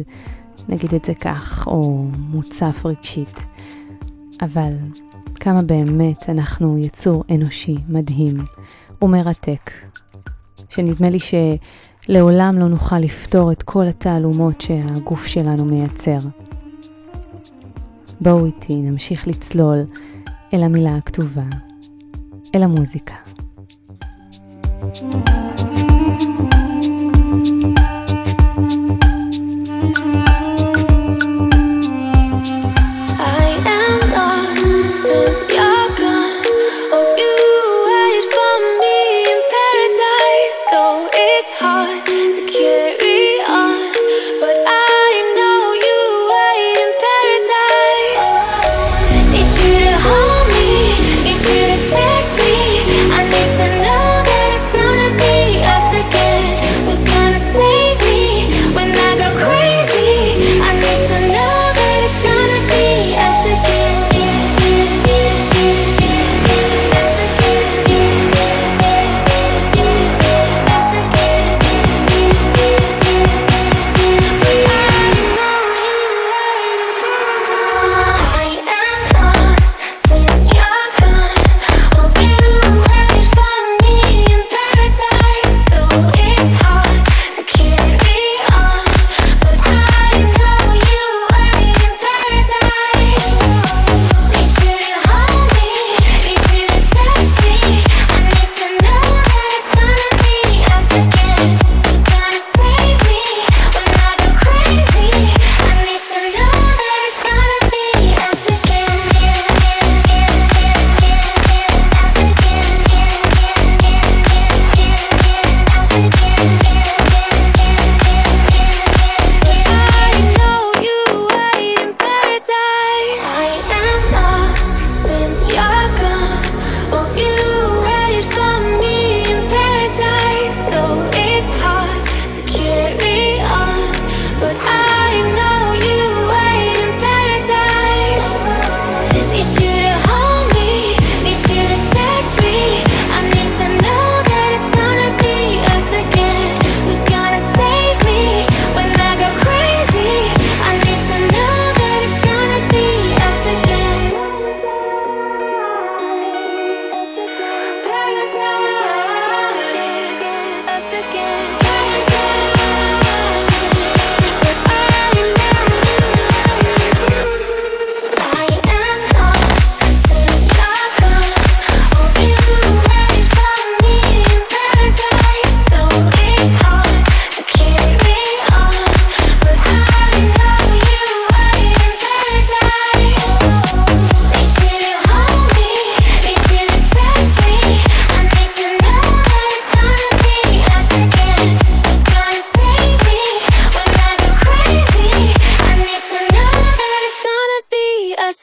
נגיד 0.69 0.95
את 0.95 1.05
זה 1.05 1.15
כך, 1.15 1.67
או 1.67 2.07
מוצף 2.19 2.83
רגשית, 2.85 3.41
אבל 4.41 4.73
כמה 5.35 5.63
באמת 5.63 6.29
אנחנו 6.29 6.79
יצור 6.79 7.25
אנושי 7.35 7.77
מדהים 7.89 8.37
ומרתק, 9.03 9.71
שנדמה 10.69 11.09
לי 11.11 11.19
שלעולם 11.21 12.59
לא 12.59 12.69
נוכל 12.69 12.99
לפתור 12.99 13.53
את 13.53 13.63
כל 13.63 13.87
התעלומות 13.87 14.61
שהגוף 14.61 15.27
שלנו 15.27 15.65
מייצר. 15.65 16.19
בואו 18.21 18.47
איתי 18.47 18.77
נמשיך 18.77 19.29
לצלול 19.29 19.85
אל 20.55 20.63
המילה 20.63 20.97
הכתובה, 20.97 21.45
אל 22.55 22.62
המוזיקה. 22.62 23.14
I 24.85 25.34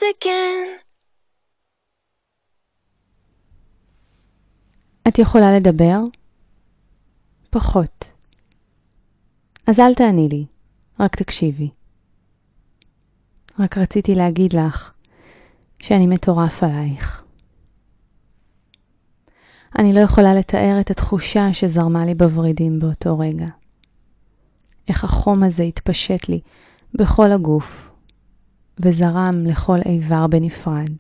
once 0.02 0.24
again. 0.24 0.82
את 5.08 5.20
יכולה 5.20 5.56
לדבר? 5.58 6.00
פחות. 7.50 8.12
אז 9.68 9.80
אל 9.80 9.94
תעני 9.96 10.30
לי, 10.30 10.46
רק 11.00 11.16
תקשיבי. 11.16 11.70
רק 13.60 13.78
רציתי 13.78 14.16
להגיד 14.16 14.54
לך 14.54 14.94
שאני 15.80 16.08
מטורף 16.08 16.64
עלייך. 16.64 17.24
אני 19.80 19.94
לא 19.94 20.00
יכולה 20.00 20.34
לתאר 20.34 20.78
את 20.82 20.92
התחושה 20.92 21.54
שזרמה 21.54 22.06
לי 22.06 22.16
בוורידים 22.16 22.80
באותו 22.80 23.20
רגע. 23.20 23.48
איך 24.88 25.04
החום 25.04 25.44
הזה 25.44 25.64
התפשט 25.64 26.30
לי 26.30 26.40
בכל 26.94 27.32
הגוף, 27.32 27.91
וזרם 28.80 29.46
לכל 29.46 29.78
איבר 29.86 30.28
בנפרד. 30.28 30.96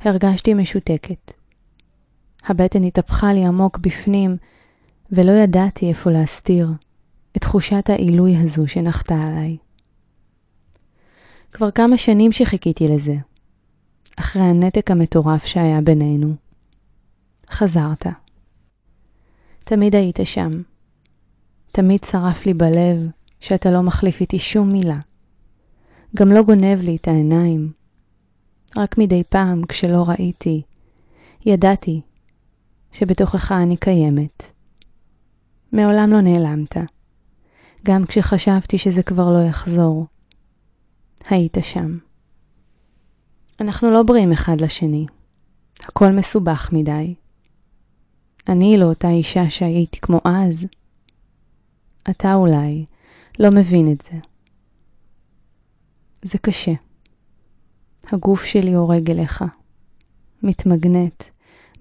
הרגשתי 0.00 0.54
משותקת. 0.54 1.32
הבטן 2.46 2.84
התהפכה 2.84 3.32
לי 3.32 3.44
עמוק 3.44 3.78
בפנים, 3.78 4.36
ולא 5.12 5.32
ידעתי 5.32 5.88
איפה 5.88 6.10
להסתיר 6.10 6.68
את 7.36 7.40
תחושת 7.40 7.90
העילוי 7.90 8.36
הזו 8.36 8.68
שנחתה 8.68 9.14
עליי. 9.14 9.56
כבר 11.52 11.70
כמה 11.70 11.96
שנים 11.96 12.32
שחיכיתי 12.32 12.88
לזה, 12.88 13.14
אחרי 14.16 14.42
הנתק 14.42 14.90
המטורף 14.90 15.44
שהיה 15.44 15.80
בינינו. 15.80 16.34
חזרת. 17.50 18.06
תמיד 19.64 19.94
היית 19.94 20.18
שם. 20.24 20.50
תמיד 21.72 22.04
שרף 22.04 22.46
לי 22.46 22.54
בלב 22.54 23.08
שאתה 23.40 23.70
לא 23.70 23.82
מחליף 23.82 24.20
איתי 24.20 24.38
שום 24.38 24.68
מילה. 24.68 24.98
גם 26.16 26.32
לא 26.32 26.42
גונב 26.42 26.80
לי 26.82 26.96
את 26.96 27.08
העיניים. 27.08 27.72
רק 28.76 28.98
מדי 28.98 29.22
פעם, 29.28 29.62
כשלא 29.68 30.04
ראיתי, 30.08 30.62
ידעתי 31.46 32.00
שבתוכך 32.92 33.52
אני 33.52 33.76
קיימת. 33.76 34.52
מעולם 35.72 36.10
לא 36.10 36.20
נעלמת. 36.20 36.76
גם 37.84 38.06
כשחשבתי 38.06 38.78
שזה 38.78 39.02
כבר 39.02 39.32
לא 39.32 39.38
יחזור. 39.48 40.06
היית 41.30 41.56
שם. 41.62 41.98
אנחנו 43.60 43.90
לא 43.90 44.02
בריאים 44.02 44.32
אחד 44.32 44.60
לשני. 44.60 45.06
הכל 45.80 46.12
מסובך 46.12 46.70
מדי. 46.72 47.14
אני 48.48 48.76
לא 48.78 48.84
אותה 48.84 49.10
אישה 49.10 49.50
שהייתי 49.50 50.00
כמו 50.00 50.20
אז. 50.24 50.66
אתה 52.10 52.34
אולי 52.34 52.84
לא 53.38 53.50
מבין 53.50 53.92
את 53.92 54.02
זה. 54.04 54.33
זה 56.24 56.38
קשה. 56.38 56.72
הגוף 58.12 58.44
שלי 58.44 58.72
הורג 58.72 59.10
אליך, 59.10 59.44
מתמגנט 60.42 61.24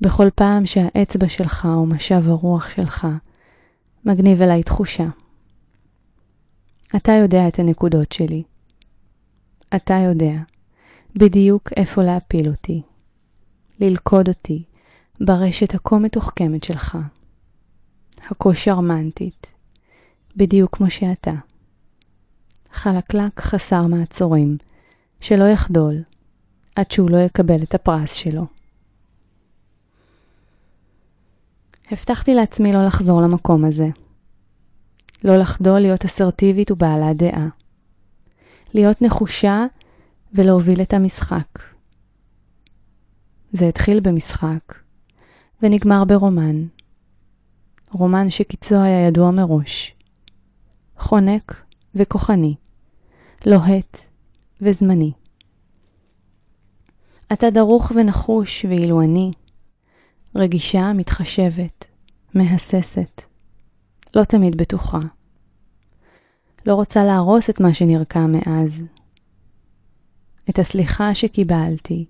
בכל 0.02 0.30
פעם 0.36 0.66
שהאצבע 0.66 1.30
שלך 1.30 1.68
או 1.76 1.86
משב 1.86 2.24
הרוח 2.28 2.70
שלך 2.70 3.08
מגניב 4.06 4.42
אליי 4.42 4.64
תחושה. 4.64 5.08
אתה 6.96 7.12
יודע 7.12 7.48
את 7.48 7.60
הנקודות 7.60 8.12
שלי. 8.12 8.44
אתה 9.76 9.94
יודע 9.94 10.34
בדיוק 11.16 11.70
איפה 11.76 12.04
להפיל 12.04 12.50
אותי, 12.50 12.82
ללכוד 13.80 14.28
אותי 14.28 14.64
ברשת 15.22 15.76
הכה 15.76 15.98
מתוחכמת 15.98 16.64
שלך, 16.64 16.98
הכה 18.30 18.50
שרמנטית, 18.54 19.54
בדיוק 20.36 20.78
כמו 20.78 20.90
שאתה. 20.90 21.34
חלקלק 22.74 23.40
חסר 23.40 23.88
מעצורים, 23.88 24.58
שלא 25.20 25.44
יחדול 25.44 26.04
עד 26.76 26.92
שהוא 26.92 27.10
לא 27.10 27.18
יקבל 27.18 27.64
את 27.64 27.76
הפרס 27.76 28.14
שלו. 28.14 28.46
הבטחתי 31.92 32.34
לעצמי 32.34 32.74
לא 32.74 32.86
לחזור 32.86 33.22
למקום 33.22 33.66
הזה. 33.66 33.88
לא 35.24 35.38
לחדול 35.38 35.80
להיות 35.80 36.06
אסרטיבית 36.06 36.72
ובעלת 36.72 37.18
דעה. 37.18 37.48
להיות 38.74 39.02
נחושה 39.02 39.66
ולהוביל 40.34 40.82
את 40.82 40.94
המשחק. 40.94 41.60
זה 43.52 43.68
התחיל 43.68 44.00
במשחק, 44.00 44.74
ונגמר 45.62 46.04
ברומן. 46.04 46.66
רומן 47.92 48.30
שקיצו 48.30 48.76
היה 48.76 49.08
ידוע 49.08 49.32
מראש. 49.32 49.96
חונק 50.98 51.64
וכוחני, 51.96 52.56
לוהט 53.46 53.98
וזמני. 54.62 55.12
אתה 57.34 57.50
דרוך 57.50 57.92
ונחוש, 57.96 58.66
ואילו 58.70 59.02
אני, 59.02 59.32
רגישה, 60.36 60.94
מתחשבת, 60.94 61.88
מהססת, 62.34 63.22
לא 64.16 64.24
תמיד 64.24 64.58
בטוחה. 64.58 65.00
לא 66.66 66.74
רוצה 66.74 67.04
להרוס 67.04 67.50
את 67.50 67.60
מה 67.60 67.74
שנרקם 67.74 68.32
מאז. 68.32 68.84
את 70.50 70.60
הסליחה 70.60 71.16
שקיבלתי, 71.16 72.06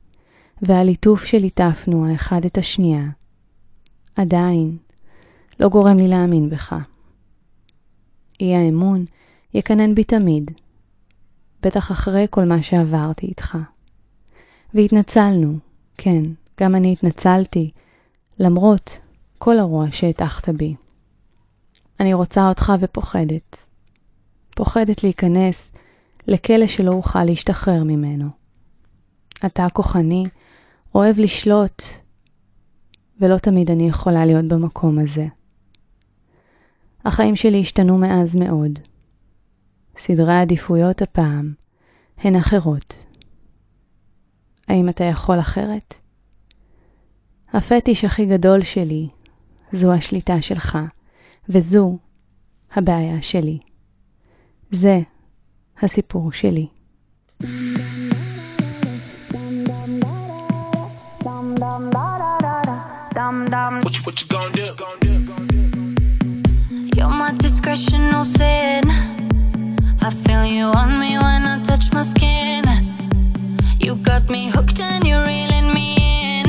והליטוף 0.62 1.26
שליטפנו 1.26 2.08
האחד 2.08 2.46
את 2.46 2.58
השנייה, 2.58 3.06
עדיין 4.16 4.78
לא 5.60 5.70
גורם 5.70 5.98
לי 5.98 6.08
להאמין 6.08 6.50
בך. 6.50 6.76
אי 8.40 8.56
האמון 8.56 9.06
יקנן 9.54 9.96
בי 9.96 10.04
תמיד, 10.04 10.52
בטח 11.64 11.92
אחרי 11.92 12.26
כל 12.30 12.46
מה 12.46 12.64
שעברתי 12.64 13.26
איתך. 13.26 13.58
והתנצלנו, 14.74 15.58
כן, 15.98 16.24
גם 16.60 16.76
אני 16.76 16.94
התנצלתי, 16.94 17.72
למרות 18.40 19.00
כל 19.38 19.60
הרוע 19.60 19.86
שהטחת 19.92 20.50
בי. 20.50 20.76
אני 22.00 22.14
רוצה 22.14 22.50
אותך 22.50 22.74
ופוחדת. 22.80 23.70
פוחדת 24.56 25.04
להיכנס 25.04 25.72
לכלא 26.28 26.68
שלא 26.68 26.92
אוכל 26.92 27.24
להשתחרר 27.24 27.84
ממנו. 27.84 28.26
אתה 29.46 29.68
כוחני, 29.74 30.24
אוהב 30.96 31.20
לשלוט, 31.20 31.84
ולא 33.20 33.38
תמיד 33.38 33.72
אני 33.72 33.88
יכולה 33.90 34.26
להיות 34.26 34.46
במקום 34.46 35.00
הזה. 35.00 35.28
החיים 37.06 37.36
שלי 37.36 37.62
השתנו 37.62 37.98
מאז 37.98 38.36
מאוד. 38.36 38.80
סדרי 39.98 40.34
העדיפויות 40.34 41.02
הפעם 41.02 41.54
הן 42.18 42.36
אחרות. 42.36 43.06
האם 44.68 44.90
אתה 44.90 45.04
יכול 45.04 45.40
אחרת? 45.40 45.94
הפטיש 47.54 48.06
הכי 48.06 48.26
גדול 48.26 48.62
שלי 48.62 49.10
זו 49.72 49.94
השליטה 49.94 50.42
שלך, 50.42 50.78
וזו 51.50 51.98
הבעיה 52.76 53.22
שלי. 53.22 53.60
זה 54.72 55.00
הסיפור 55.82 56.32
שלי. 56.32 56.68
What 63.86 63.96
you, 63.98 64.04
what 64.08 64.16
you 64.22 64.28
gonna 64.34 64.52
do? 64.60 64.66
You're 66.96 67.16
my 67.22 67.32
discretional 67.44 68.24
sin. 68.38 68.84
I 70.06 70.10
feel 70.10 70.44
you 70.44 70.66
on 70.66 71.00
me 71.00 71.18
when 71.18 71.44
I 71.46 71.64
touch 71.64 71.94
my 71.94 72.04
skin. 72.04 72.66
You 73.80 73.96
got 73.96 74.30
me 74.30 74.50
hooked 74.50 74.82
and 74.82 75.08
you're 75.08 75.26
reeling 75.26 75.74
me 75.74 75.96
in. 76.42 76.48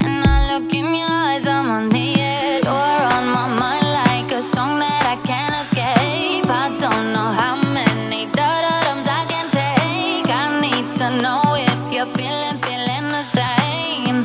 And 0.00 0.24
I 0.24 0.38
look 0.50 0.72
in 0.72 0.86
your 0.94 1.10
eyes, 1.10 1.46
I'm 1.46 1.68
on 1.70 1.90
the 1.90 2.14
edge. 2.18 2.64
You're 2.64 3.04
on 3.16 3.26
my 3.36 3.46
mind 3.60 3.88
like 4.00 4.32
a 4.32 4.40
song 4.40 4.78
that 4.78 5.04
I 5.04 5.16
can't 5.28 5.54
escape. 5.60 6.48
I 6.48 6.68
don't 6.80 7.12
know 7.12 7.30
how 7.42 7.56
many 7.74 8.24
da-da-dums 8.32 9.06
I 9.06 9.26
can 9.28 9.46
take. 9.60 10.28
I 10.32 10.60
need 10.64 10.86
to 10.96 11.08
know 11.20 11.42
if 11.56 11.92
you're 11.92 12.12
feeling, 12.16 12.58
feeling 12.64 13.08
the 13.12 13.22
same. 13.22 14.24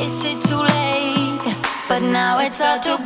Is 0.00 0.24
it 0.24 0.40
too 0.48 0.62
late? 0.62 1.56
But 1.90 2.00
now 2.00 2.38
it's 2.38 2.60
hard 2.60 2.82
to 2.84 2.96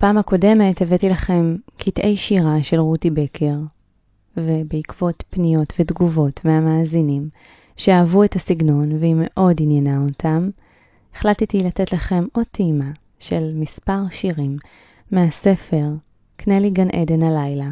בפעם 0.00 0.18
הקודמת 0.18 0.82
הבאתי 0.82 1.08
לכם 1.08 1.56
קטעי 1.76 2.16
שירה 2.16 2.62
של 2.62 2.78
רותי 2.78 3.10
בקר, 3.10 3.56
ובעקבות 4.36 5.24
פניות 5.30 5.72
ותגובות 5.78 6.44
מהמאזינים 6.44 7.28
שאהבו 7.76 8.24
את 8.24 8.36
הסגנון 8.36 8.92
והיא 8.92 9.14
מאוד 9.18 9.56
עניינה 9.60 9.98
אותם, 9.98 10.50
החלטתי 11.14 11.58
לתת 11.58 11.92
לכם 11.92 12.26
עוד 12.32 12.46
טעימה 12.50 12.90
של 13.18 13.52
מספר 13.54 14.00
שירים 14.10 14.56
מהספר 15.10 15.86
קנה 16.36 16.58
לי 16.58 16.70
גן 16.70 16.90
עדן 16.90 17.22
הלילה. 17.22 17.70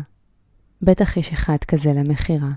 בטח 0.83 1.17
יש 1.17 1.33
אחד 1.33 1.59
כזה 1.69 1.93
למכירה. 1.93 2.51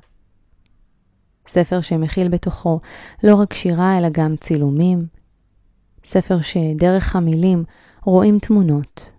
ספר 1.47 1.81
שמכיל 1.81 2.27
בתוכו 2.27 2.79
לא 3.23 3.35
רק 3.35 3.53
שירה 3.53 3.97
אלא 3.97 4.07
גם 4.11 4.35
צילומים. 4.35 5.05
ספר 6.05 6.41
שדרך 6.41 7.15
המילים 7.15 7.63
רואים 8.03 8.39
תמונות, 8.39 9.11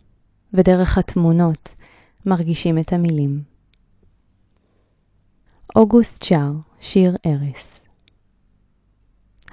ודרך 0.55 0.99
התמונות 0.99 1.75
מרגישים 2.27 2.79
את 2.79 2.93
המילים. 2.93 3.43
אוגוסט 5.77 6.23
שר, 6.23 6.53
שיר 6.81 7.17
ארס. 7.27 7.81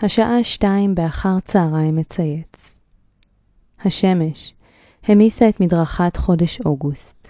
השעה 0.02 0.44
שתיים 0.44 0.96
באחר 0.96 1.40
צהריים 1.40 1.96
מצייץ. 1.96 2.78
השמש 3.80 4.54
המיסה 5.04 5.50
את 5.50 5.60
מדרכת 5.60 6.18
חודש 6.18 6.62
אוגוסט. 6.62 7.28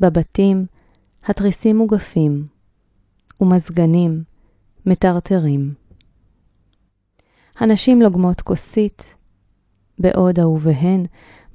בבתים 0.00 0.66
התריסים 1.24 1.76
מוגפים, 1.76 2.46
ומזגנים 3.40 4.24
מטרטרים. 4.86 5.74
הנשים 7.58 8.02
לוגמות 8.02 8.40
כוסית, 8.40 9.14
בעוד 9.98 10.38
אהוביהן 10.38 11.04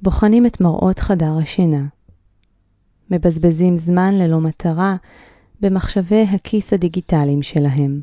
בוחנים 0.02 0.46
את 0.46 0.60
מראות 0.60 0.98
חדר 0.98 1.38
השינה. 1.42 1.86
מבזבזים 3.10 3.76
זמן 3.76 4.14
ללא 4.14 4.40
מטרה 4.40 4.96
במחשבי 5.60 6.22
הכיס 6.22 6.72
הדיגיטליים 6.72 7.42
שלהם. 7.42 8.02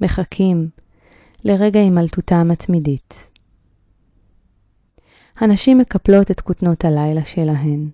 מחכים 0.00 0.68
לרגע 1.44 1.80
הימלטותם 1.80 2.50
התמידית. 2.50 3.30
הנשים 5.36 5.78
מקפלות 5.78 6.30
את 6.30 6.40
כותנות 6.40 6.84
הלילה 6.84 7.24
שלהן. 7.24 7.90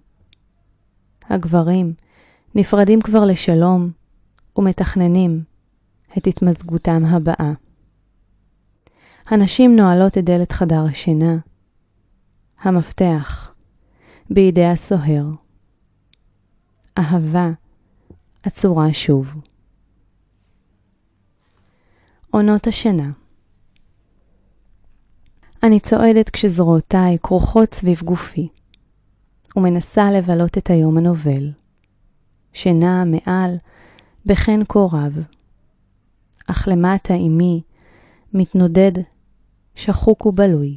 הגברים 1.28 1.94
נפרדים 2.54 3.00
כבר 3.00 3.24
לשלום 3.24 3.90
ומתכננים 4.56 5.42
את 6.18 6.26
התמזגותם 6.26 7.04
הבאה. 7.04 7.52
הנשים 9.26 9.76
נועלות 9.76 10.18
את 10.18 10.24
דלת 10.24 10.52
חדר 10.52 10.84
השינה, 10.90 11.36
המפתח 12.62 13.54
בידי 14.30 14.64
הסוהר. 14.66 15.24
אהבה 16.98 17.50
עצורה 18.42 18.94
שוב. 18.94 19.34
עונות 22.30 22.66
השנה 22.66 23.10
אני 25.62 25.80
צועדת 25.80 26.30
כשזרועותיי 26.30 27.18
כרוכות 27.22 27.74
סביב 27.74 28.00
גופי, 28.04 28.48
ומנסה 29.56 30.10
לבלות 30.12 30.58
את 30.58 30.70
היום 30.70 30.98
הנובל. 30.98 31.52
שינה 32.52 33.04
מעל 33.04 33.56
בחן 34.26 34.60
רב, 34.76 35.18
אך 36.46 36.68
למטה 36.68 37.14
עמי 37.14 37.62
מתנודד 38.32 38.92
שחוק 39.74 40.26
ובלוי. 40.26 40.76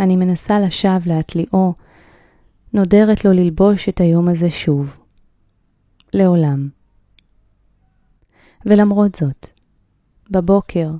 אני 0.00 0.16
מנסה 0.16 0.60
לשווא 0.60 0.98
להטליאו, 1.06 1.74
נודרת 2.72 3.24
לו 3.24 3.32
ללבוש 3.32 3.88
את 3.88 4.00
היום 4.00 4.28
הזה 4.28 4.50
שוב. 4.50 4.98
לעולם. 6.12 6.68
ולמרות 8.66 9.14
זאת, 9.14 9.46
בבוקר 10.30 10.90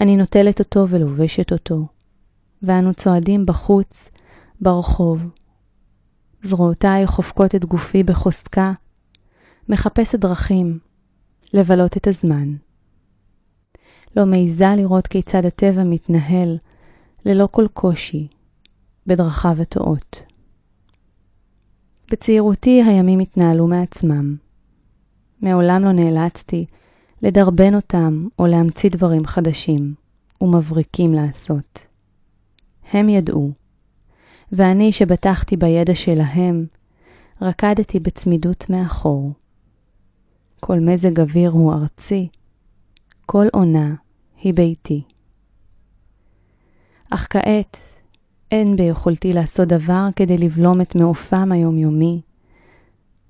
אני 0.00 0.16
נוטלת 0.16 0.58
אותו 0.58 0.86
ולובשת 0.88 1.52
אותו, 1.52 1.86
ואנו 2.62 2.94
צועדים 2.94 3.46
בחוץ, 3.46 4.10
ברחוב. 4.60 5.22
זרועותיי 6.42 7.06
חופקות 7.06 7.54
את 7.54 7.64
גופי 7.64 8.02
בחוזקה, 8.02 8.72
מחפשת 9.68 10.18
דרכים 10.18 10.78
לבלות 11.52 11.96
את 11.96 12.06
הזמן. 12.06 12.54
לא 14.16 14.26
מעיזה 14.26 14.68
לראות 14.76 15.06
כיצד 15.06 15.46
הטבע 15.46 15.84
מתנהל 15.84 16.58
ללא 17.26 17.48
כל 17.50 17.66
קושי 17.72 18.28
בדרכיו 19.06 19.56
הטועות. 19.62 20.22
בצעירותי 22.10 22.82
הימים 22.82 23.18
התנהלו 23.18 23.66
מעצמם. 23.66 24.36
מעולם 25.40 25.84
לא 25.84 25.92
נאלצתי 25.92 26.66
לדרבן 27.22 27.74
אותם 27.74 28.26
או 28.38 28.46
להמציא 28.46 28.90
דברים 28.90 29.26
חדשים 29.26 29.94
ומבריקים 30.40 31.12
לעשות. 31.12 31.86
הם 32.92 33.08
ידעו, 33.08 33.52
ואני 34.52 34.92
שבטחתי 34.92 35.56
בידע 35.56 35.94
שלהם, 35.94 36.66
רקדתי 37.42 38.00
בצמידות 38.00 38.70
מאחור. 38.70 39.32
כל 40.60 40.80
מזג 40.80 41.20
אוויר 41.20 41.50
הוא 41.50 41.72
ארצי, 41.72 42.28
כל 43.26 43.46
עונה 43.52 43.94
היא 44.42 44.54
ביתי. 44.54 45.02
אך 47.14 47.26
כעת 47.30 47.76
אין 48.50 48.76
ביכולתי 48.76 49.32
לעשות 49.32 49.68
דבר 49.68 50.08
כדי 50.16 50.38
לבלום 50.38 50.80
את 50.80 50.94
מעופם 50.94 51.52
היומיומי, 51.52 52.20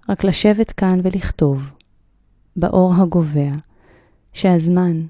רק 0.09 0.25
לשבת 0.25 0.73
כאן 0.73 1.01
ולכתוב, 1.03 1.71
באור 2.57 2.95
הגובע, 2.95 3.51
שהזמן 4.33 5.07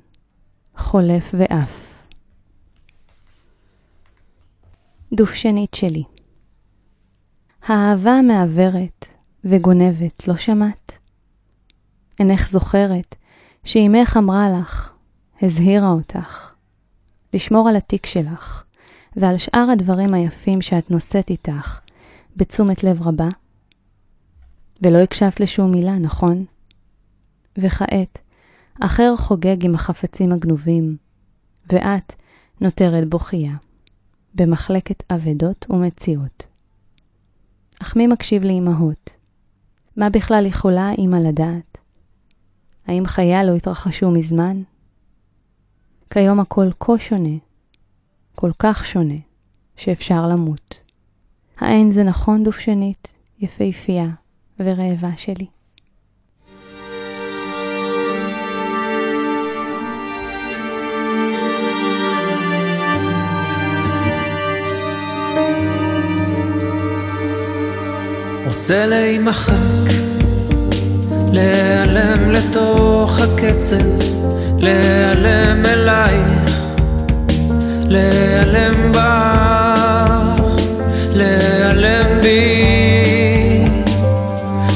חולף 0.77 1.35
ואף. 1.39 2.05
דופשנית 5.13 5.75
שלי. 5.75 6.03
האהבה 7.63 8.23
מעוורת 8.23 9.09
וגונבת, 9.45 10.29
לא 10.29 10.37
שמעת? 10.37 10.99
אינך 12.19 12.49
זוכרת 12.49 13.15
שאימך 13.65 14.17
אמרה 14.17 14.47
לך, 14.61 14.93
הזהירה 15.43 15.89
אותך, 15.89 16.54
לשמור 17.35 17.69
על 17.69 17.77
התיק 17.77 18.07
שלך 18.07 18.65
ועל 19.17 19.39
שאר 19.39 19.67
הדברים 19.73 20.15
היפים 20.15 20.63
שאת 20.63 20.91
נושאת 20.91 21.31
איתך 21.31 21.81
בתשומת 22.37 22.85
לב 22.85 23.03
רבה? 23.03 23.29
ולא 24.83 24.99
הקשבת 24.99 25.41
לשום 25.41 25.73
מילה, 25.73 25.97
נכון? 25.97 26.45
וכעת, 27.59 28.19
אחר 28.81 29.17
חוגג 29.17 29.65
עם 29.65 29.75
החפצים 29.75 30.33
הגנובים, 30.33 30.97
ואת 31.73 32.15
נותרת 32.61 33.09
בוכייה, 33.09 33.55
במחלקת 34.35 35.03
אבדות 35.13 35.67
ומציאות. 35.71 36.47
אך 37.83 37.97
מי 37.97 38.07
מקשיב 38.07 38.45
לאימהות? 38.45 39.11
מה 39.97 40.11
בכלל 40.11 40.47
יכולה 40.47 40.93
אימא 40.99 41.17
לדעת? 41.17 41.79
האם 42.87 43.07
חייה 43.07 43.45
לא 43.45 43.55
התרחשו 43.55 44.11
מזמן? 44.11 44.63
כיום 46.15 46.41
הכל 46.41 46.69
כה 46.81 46.93
שונה, 46.99 47.39
כל 48.35 48.51
כך 48.59 48.87
שונה, 48.87 49.15
שאפשר 49.77 50.27
למות. 50.27 50.81
האין 51.59 51.91
זה 51.91 52.03
נכון 52.03 52.45
דופשנית, 52.45 53.13
יפהפייה 53.41 54.07
ורעבה 54.59 55.11
שלי? 55.17 55.47
רוצה 68.47 68.87
להימחק, 68.87 70.04
להיעלם 71.35 72.31
לתוך 72.31 73.19
הקצב, 73.21 73.77
להיעלם 74.59 75.67
אלייך, 75.67 76.61
להיעלם 77.89 78.93
בך, 78.93 80.63
להיעלם 81.15 82.21
בי, 82.23 83.65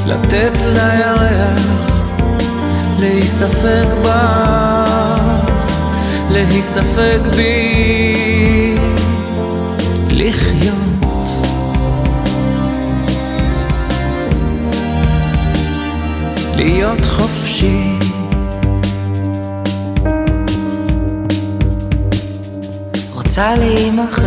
לתת 0.07 0.59
לירח, 0.65 1.63
להיספק 2.99 3.89
בך, 4.03 5.51
להיספק 6.31 7.21
בי, 7.37 8.75
לחיות. 10.09 10.88
להיות 16.59 17.05
חופשי. 17.05 17.99
רוצה 23.15 23.55
להימחק, 23.57 24.23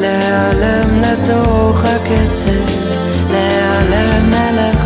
להיעלם 0.00 1.00
לתוך 1.00 1.84
הקצב, 1.84 2.72
להיעלם 3.30 4.34
אליך, 4.34 4.84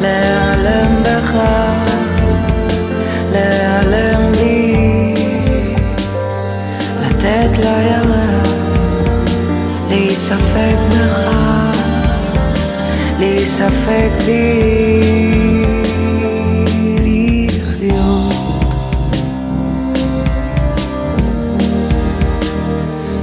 להיעלם 0.00 1.02
בך, 1.02 1.34
להיעלם 3.32 4.32
בי, 4.32 5.14
לתת 7.00 7.58
לירח, 7.58 8.48
להיספק 9.88 10.89
ספק 13.46 14.10
בי 14.26 14.80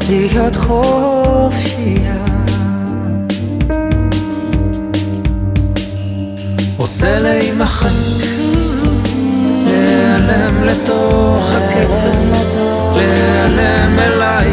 להיות 0.09 0.55
חופשייה 0.55 2.25
רוצה 6.77 7.19
להימחק 7.19 7.89
להיעלם 9.65 10.63
לתוך 10.63 11.51
הקצב 11.51 12.09
להיעלם 12.95 13.99
אליי 13.99 14.47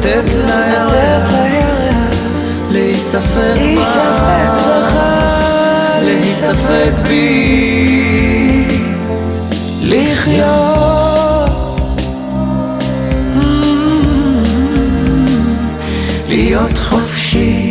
לתת 0.00 0.34
לירח, 0.34 1.34
להיספק 2.70 3.60
בך, 3.76 4.94
להיספק 6.02 6.92
בי, 7.08 8.64
לחיות, 9.82 11.50
להיות 16.28 16.78
חופשי. 16.78 17.69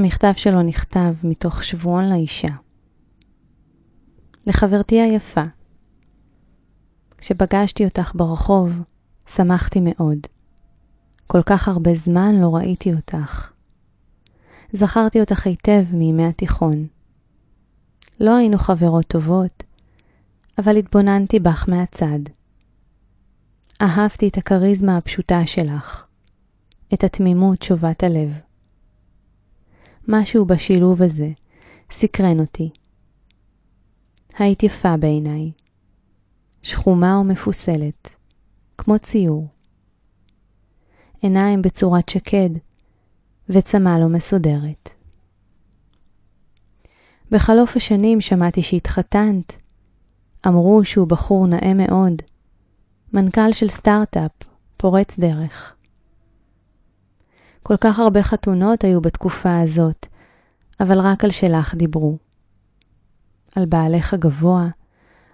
המכתב 0.00 0.32
שלו 0.36 0.62
נכתב 0.62 1.14
מתוך 1.24 1.64
שבועון 1.64 2.08
לאישה. 2.08 2.48
לחברתי 4.46 5.00
היפה, 5.00 5.44
כשפגשתי 7.18 7.84
אותך 7.84 8.12
ברחוב, 8.14 8.72
שמחתי 9.26 9.80
מאוד. 9.82 10.18
כל 11.26 11.42
כך 11.42 11.68
הרבה 11.68 11.94
זמן 11.94 12.34
לא 12.40 12.56
ראיתי 12.56 12.92
אותך. 12.94 13.52
זכרתי 14.72 15.20
אותך 15.20 15.46
היטב 15.46 15.84
מימי 15.92 16.26
התיכון. 16.26 16.86
לא 18.20 18.36
היינו 18.36 18.58
חברות 18.58 19.06
טובות, 19.06 19.62
אבל 20.58 20.76
התבוננתי 20.76 21.40
בך 21.40 21.68
מהצד. 21.68 22.20
אהבתי 23.82 24.28
את 24.28 24.38
הכריזמה 24.38 24.96
הפשוטה 24.96 25.46
שלך, 25.46 26.04
את 26.94 27.04
התמימות 27.04 27.62
שובת 27.62 28.02
הלב. 28.02 28.49
משהו 30.12 30.44
בשילוב 30.44 31.02
הזה 31.02 31.28
סקרן 31.90 32.40
אותי. 32.40 32.70
היית 34.38 34.62
יפה 34.62 34.96
בעיניי, 34.96 35.52
שחומה 36.62 37.18
ומפוסלת, 37.18 38.16
כמו 38.78 38.98
ציור. 38.98 39.46
עיניים 41.20 41.62
בצורת 41.62 42.08
שקד, 42.08 42.50
וצמא 43.48 43.98
לא 43.98 44.08
מסודרת. 44.08 44.88
בחלוף 47.30 47.76
השנים 47.76 48.20
שמעתי 48.20 48.62
שהתחתנת. 48.62 49.56
אמרו 50.46 50.84
שהוא 50.84 51.08
בחור 51.08 51.46
נאה 51.46 51.74
מאוד, 51.74 52.22
מנכ"ל 53.12 53.52
של 53.52 53.68
סטארט-אפ, 53.68 54.30
פורץ 54.76 55.18
דרך. 55.18 55.74
כל 57.70 57.76
כך 57.80 57.98
הרבה 57.98 58.22
חתונות 58.22 58.84
היו 58.84 59.00
בתקופה 59.00 59.60
הזאת, 59.60 60.06
אבל 60.80 60.98
רק 60.98 61.24
על 61.24 61.30
שלך 61.30 61.74
דיברו. 61.74 62.18
על 63.56 63.66
בעלך 63.66 64.14
הגבוה, 64.14 64.68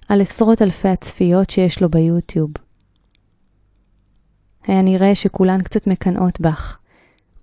על 0.09 0.21
עשרות 0.21 0.63
אלפי 0.63 0.89
הצפיות 0.89 1.51
שיש 1.51 1.83
לו 1.83 1.89
ביוטיוב. 1.89 2.51
היה 4.63 4.83
נראה 4.83 5.15
שכולן 5.15 5.63
קצת 5.63 5.87
מקנאות 5.87 6.41
בך, 6.41 6.79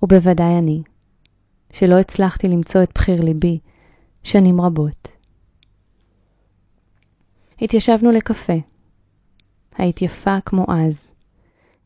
ובוודאי 0.03 0.57
אני, 0.57 0.83
שלא 1.71 1.99
הצלחתי 1.99 2.47
למצוא 2.47 2.83
את 2.83 2.89
בחיר 2.95 3.21
ליבי 3.21 3.59
שנים 4.23 4.61
רבות. 4.61 5.07
התיישבנו 7.61 8.11
לקפה. 8.11 8.57
היית 9.77 10.01
יפה 10.01 10.37
כמו 10.45 10.65
אז, 10.69 11.05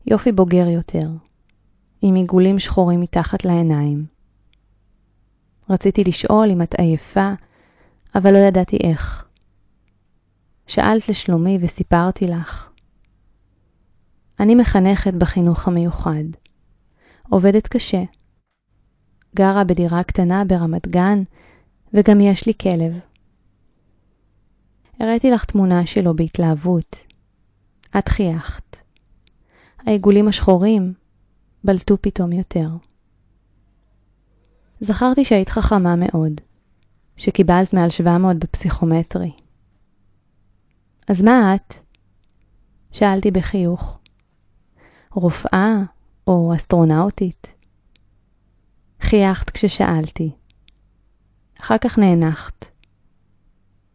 יופי 0.06 0.32
בוגר 0.32 0.68
יותר, 0.68 1.08
עם 2.02 2.14
עיגולים 2.14 2.58
שחורים 2.58 3.00
מתחת 3.00 3.44
לעיניים. 3.44 4.06
רציתי 5.70 6.04
לשאול 6.04 6.50
אם 6.50 6.62
את 6.62 6.74
עייפה, 6.74 7.32
אבל 8.14 8.32
לא 8.32 8.38
ידעתי 8.38 8.76
איך. 8.84 9.28
שאלת 10.66 11.08
לשלומי 11.08 11.58
וסיפרתי 11.60 12.26
לך. 12.26 12.70
אני 14.40 14.54
מחנכת 14.54 15.14
בחינוך 15.14 15.68
המיוחד. 15.68 16.24
עובדת 17.30 17.66
קשה. 17.66 18.02
גרה 19.36 19.64
בדירה 19.64 20.02
קטנה 20.02 20.44
ברמת 20.44 20.88
גן, 20.88 21.22
וגם 21.94 22.20
יש 22.20 22.46
לי 22.46 22.52
כלב. 22.62 22.92
הראיתי 25.00 25.30
לך 25.30 25.44
תמונה 25.44 25.86
שלו 25.86 26.16
בהתלהבות. 26.16 26.96
את 27.98 28.08
חייכת. 28.08 28.76
העיגולים 29.78 30.28
השחורים 30.28 30.92
בלטו 31.64 31.96
פתאום 32.00 32.32
יותר. 32.32 32.68
זכרתי 34.80 35.24
שהיית 35.24 35.48
חכמה 35.48 35.94
מאוד, 35.96 36.32
שקיבלת 37.16 37.72
מעל 37.72 37.90
700 37.90 38.36
בפסיכומטרי. 38.36 39.32
אז 41.08 41.22
מה 41.22 41.54
את? 41.54 41.74
שאלתי 42.92 43.30
בחיוך. 43.30 43.98
רופאה 45.12 45.76
או 46.26 46.52
אסטרונאוטית? 46.56 47.54
חייכת 49.00 49.50
כששאלתי. 49.50 50.30
אחר 51.60 51.78
כך 51.78 51.98
נאנחת. 51.98 52.64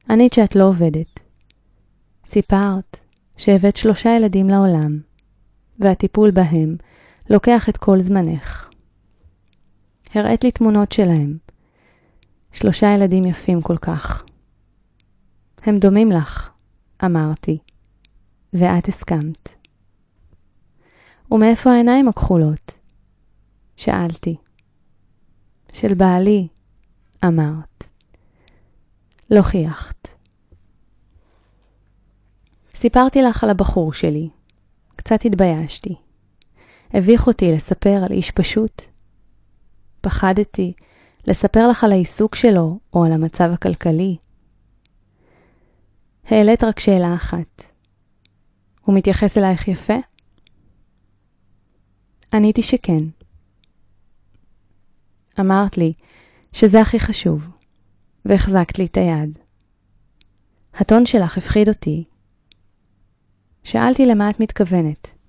ענית 0.09 0.33
שאת 0.33 0.55
לא 0.55 0.63
עובדת. 0.63 1.19
סיפרת 2.27 2.99
שהבאת 3.37 3.77
שלושה 3.77 4.09
ילדים 4.09 4.47
לעולם, 4.47 4.99
והטיפול 5.79 6.31
בהם 6.31 6.75
לוקח 7.29 7.69
את 7.69 7.77
כל 7.77 8.01
זמנך. 8.01 8.69
הראית 10.13 10.43
לי 10.43 10.51
תמונות 10.51 10.91
שלהם. 10.91 11.37
שלושה 12.51 12.87
ילדים 12.95 13.25
יפים 13.25 13.61
כל 13.61 13.77
כך. 13.77 14.23
הם 15.63 15.79
דומים 15.79 16.11
לך, 16.11 16.49
אמרתי, 17.05 17.57
ואת 18.53 18.87
הסכמת. 18.87 19.49
ומאיפה 21.31 21.71
העיניים 21.71 22.07
הכחולות? 22.07 22.77
שאלתי. 23.75 24.35
של 25.73 25.93
בעלי, 25.93 26.47
אמרת. 27.25 27.87
לא 29.31 29.41
חייכת. 29.41 30.07
סיפרתי 32.75 33.21
לך 33.21 33.43
על 33.43 33.49
הבחור 33.49 33.93
שלי. 33.93 34.29
קצת 34.95 35.25
התביישתי. 35.25 36.02
הביך 36.93 37.27
אותי 37.27 37.51
לספר 37.51 38.01
על 38.05 38.11
איש 38.11 38.31
פשוט. 38.31 38.81
פחדתי 40.01 40.73
לספר 41.27 41.67
לך 41.69 41.83
על 41.83 41.91
העיסוק 41.91 42.35
שלו 42.35 42.79
או 42.93 43.05
על 43.05 43.11
המצב 43.11 43.49
הכלכלי. 43.53 44.17
העלית 46.25 46.63
רק 46.63 46.79
שאלה 46.79 47.15
אחת. 47.15 47.63
הוא 48.81 48.95
מתייחס 48.95 49.37
אלייך 49.37 49.67
יפה? 49.67 49.97
עניתי 52.33 52.61
שכן. 52.61 53.03
אמרת 55.39 55.77
לי 55.77 55.93
שזה 56.53 56.81
הכי 56.81 56.99
חשוב, 56.99 57.49
והחזקת 58.25 58.79
לי 58.79 58.85
את 58.85 58.97
היד. 58.97 59.39
הטון 60.73 61.05
שלך 61.05 61.37
הפחיד 61.37 61.69
אותי. 61.69 62.03
שאלתי 63.63 64.05
למה 64.05 64.29
את 64.29 64.39
מתכוונת. 64.39 65.22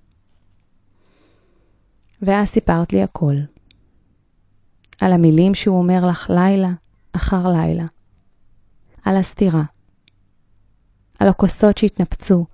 ואז 2.25 2.47
סיפרת 2.47 2.93
לי 2.93 3.03
הכל. 3.03 3.35
על 5.01 5.13
המילים 5.13 5.55
שהוא 5.55 5.77
אומר 5.77 6.07
לך 6.09 6.29
לילה 6.29 6.69
אחר 7.11 7.47
לילה. 7.51 7.85
על 9.03 9.15
הסתירה. 9.17 9.63
על 11.19 11.27
הכוסות 11.27 11.77
שהתנפצו. 11.77 12.45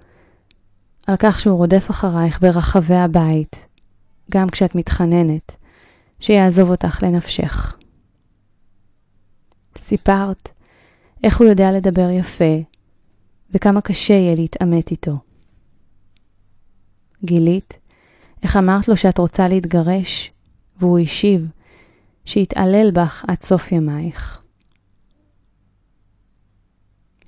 על 1.07 1.15
כך 1.19 1.39
שהוא 1.39 1.57
רודף 1.57 1.87
אחרייך 1.89 2.41
ברחבי 2.41 2.95
הבית, 2.95 3.67
גם 4.31 4.49
כשאת 4.49 4.75
מתחננת, 4.75 5.55
שיעזוב 6.19 6.69
אותך 6.69 7.03
לנפשך. 7.03 7.77
סיפרת 9.77 10.49
איך 11.23 11.39
הוא 11.39 11.47
יודע 11.47 11.71
לדבר 11.71 12.09
יפה, 12.09 12.61
וכמה 13.51 13.81
קשה 13.81 14.13
יהיה 14.13 14.35
להתעמת 14.35 14.91
איתו. 14.91 15.17
גילית 17.25 17.80
איך 18.43 18.57
אמרת 18.57 18.87
לו 18.87 18.97
שאת 18.97 19.17
רוצה 19.17 19.47
להתגרש, 19.47 20.31
והוא 20.79 20.99
השיב 20.99 21.47
שיתעלל 22.25 22.91
בך 22.91 23.25
עד 23.27 23.41
סוף 23.41 23.71
ימייך. 23.71 24.41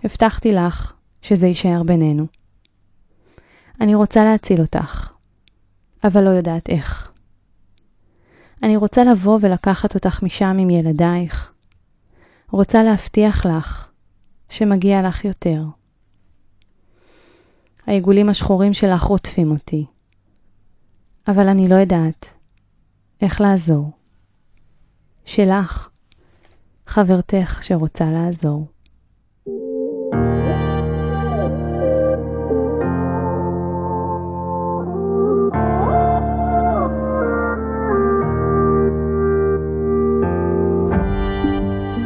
הבטחתי 0.03 0.53
לך 0.53 0.93
שזה 1.21 1.47
יישאר 1.47 1.83
בינינו. 1.83 2.25
אני 3.81 3.95
רוצה 3.95 4.23
להציל 4.23 4.61
אותך, 4.61 5.11
אבל 6.03 6.23
לא 6.23 6.29
יודעת 6.29 6.69
איך. 6.69 7.11
אני 8.63 8.77
רוצה 8.77 9.03
לבוא 9.03 9.39
ולקחת 9.41 9.95
אותך 9.95 10.23
משם 10.23 10.57
עם 10.59 10.69
ילדייך. 10.69 11.53
רוצה 12.51 12.83
להבטיח 12.83 13.45
לך 13.45 13.91
שמגיע 14.49 15.01
לך 15.01 15.25
יותר. 15.25 15.63
העיגולים 17.87 18.29
השחורים 18.29 18.73
שלך 18.73 19.01
רודפים 19.01 19.51
אותי, 19.51 19.85
אבל 21.27 21.47
אני 21.47 21.67
לא 21.67 21.75
יודעת 21.75 22.33
איך 23.21 23.41
לעזור. 23.41 23.91
שלך, 25.25 25.89
חברתך 26.87 27.59
שרוצה 27.61 28.05
לעזור. 28.11 28.67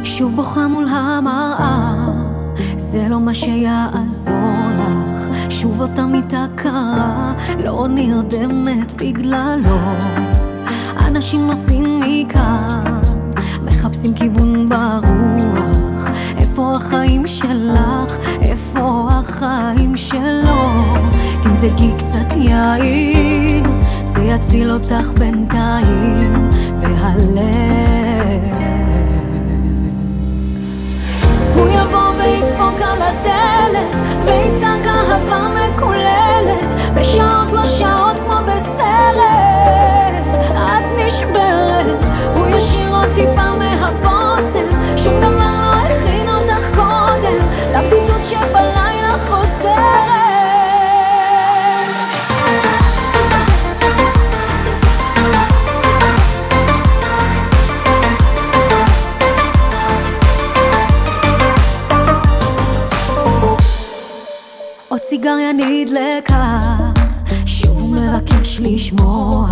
שוב 0.02 0.36
בוכה 0.36 0.68
מול 0.68 0.88
המראה, 0.88 2.07
זה 2.90 3.08
לא 3.08 3.20
מה 3.20 3.34
שיעזור 3.34 4.34
לך. 4.78 5.50
שוב 5.50 5.80
אותה 5.80 6.06
מיטה 6.06 6.46
קרה, 6.54 7.32
לא 7.64 7.86
נרדמת 7.88 8.94
בגללו. 8.96 9.78
אנשים 11.06 11.46
נוסעים 11.46 12.00
מכאן, 12.00 13.00
מחפשים 13.64 14.14
כיוון 14.14 14.68
ברוח. 14.68 16.10
איפה 16.38 16.74
החיים 16.76 17.26
שלך? 17.26 18.18
איפה 18.40 19.08
החיים 19.10 19.96
שלו? 19.96 20.72
תמזגי 21.42 21.92
קצת 21.98 22.36
יין, 22.36 23.64
זה 24.04 24.22
יציל 24.22 24.70
אותך 24.70 25.12
בינתיים, 25.18 26.48
והלב... 26.80 28.67
וידפוק 32.18 32.80
על 32.80 33.02
הדלת, 33.02 33.94
ויצעק 34.24 34.86
אהבה 34.86 35.48
מקוללת, 35.48 36.72
בשעות 36.94 37.52
לא 37.52 37.64
שעות 37.64 38.18
כמו 38.18 38.36
בסרט. 38.46 39.18
את 40.50 41.06
נשברת, 41.06 42.10
הוא 42.36 42.46
ישאיר 42.46 42.94
עוד 42.94 43.08
טיפה 43.14 43.50
מהבושם, 43.58 44.17
סיגריה 65.28 65.52
נדלקה, 65.52 66.76
שוב 67.46 67.94
מבקש 67.94 68.60
לשמוע 68.60 69.48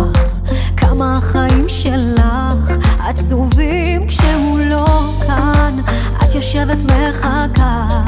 כמה 0.77 1.17
החיים 1.17 1.69
שלך 1.69 2.71
עצובים 2.99 4.07
כשהוא 4.07 4.59
לא 4.59 4.85
כאן, 5.27 5.79
את 6.23 6.35
יושבת 6.35 6.77
מחכה, 6.83 8.03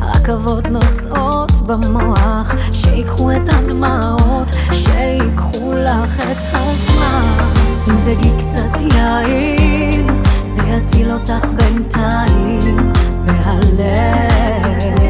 רכבות 0.00 0.66
נוסעות 0.66 1.52
במוח, 1.66 2.54
שיקחו 2.72 3.30
את 3.30 3.48
הדמעות, 3.48 4.50
שיקחו 4.72 5.72
לך 5.74 6.20
את 6.20 6.54
הזמן. 6.54 7.50
תמזגי 7.84 8.30
קצת 8.38 8.80
יין, 8.80 10.06
זה 10.44 10.62
יציל 10.62 11.12
אותך 11.12 11.46
בינתיים, 11.56 12.92
והלב 13.26 15.09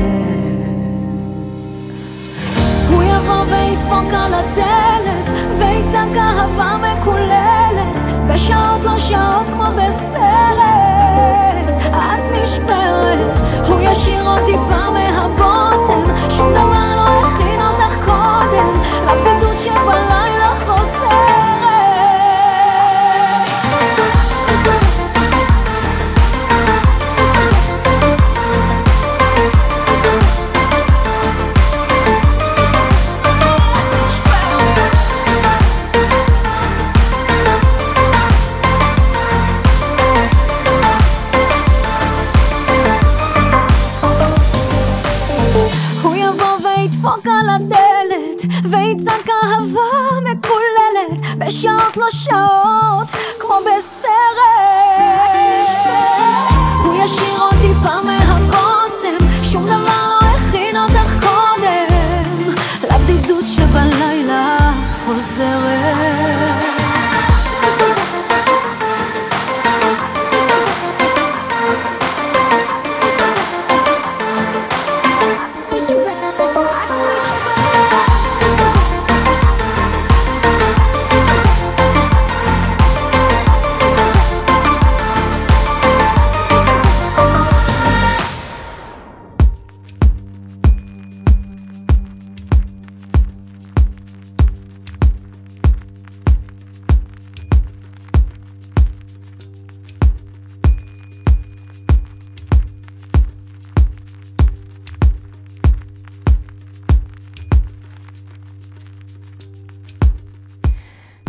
וידפוק 3.51 4.12
על 4.12 4.34
הדלת 4.34 5.30
ויצעק 5.59 6.16
אהבה 6.16 6.76
מקוללת 6.76 8.03
בשעות 8.28 8.84
לא 8.84 8.98
שעות 8.98 9.51
כמו 9.51 9.64
בסרט 9.76 10.30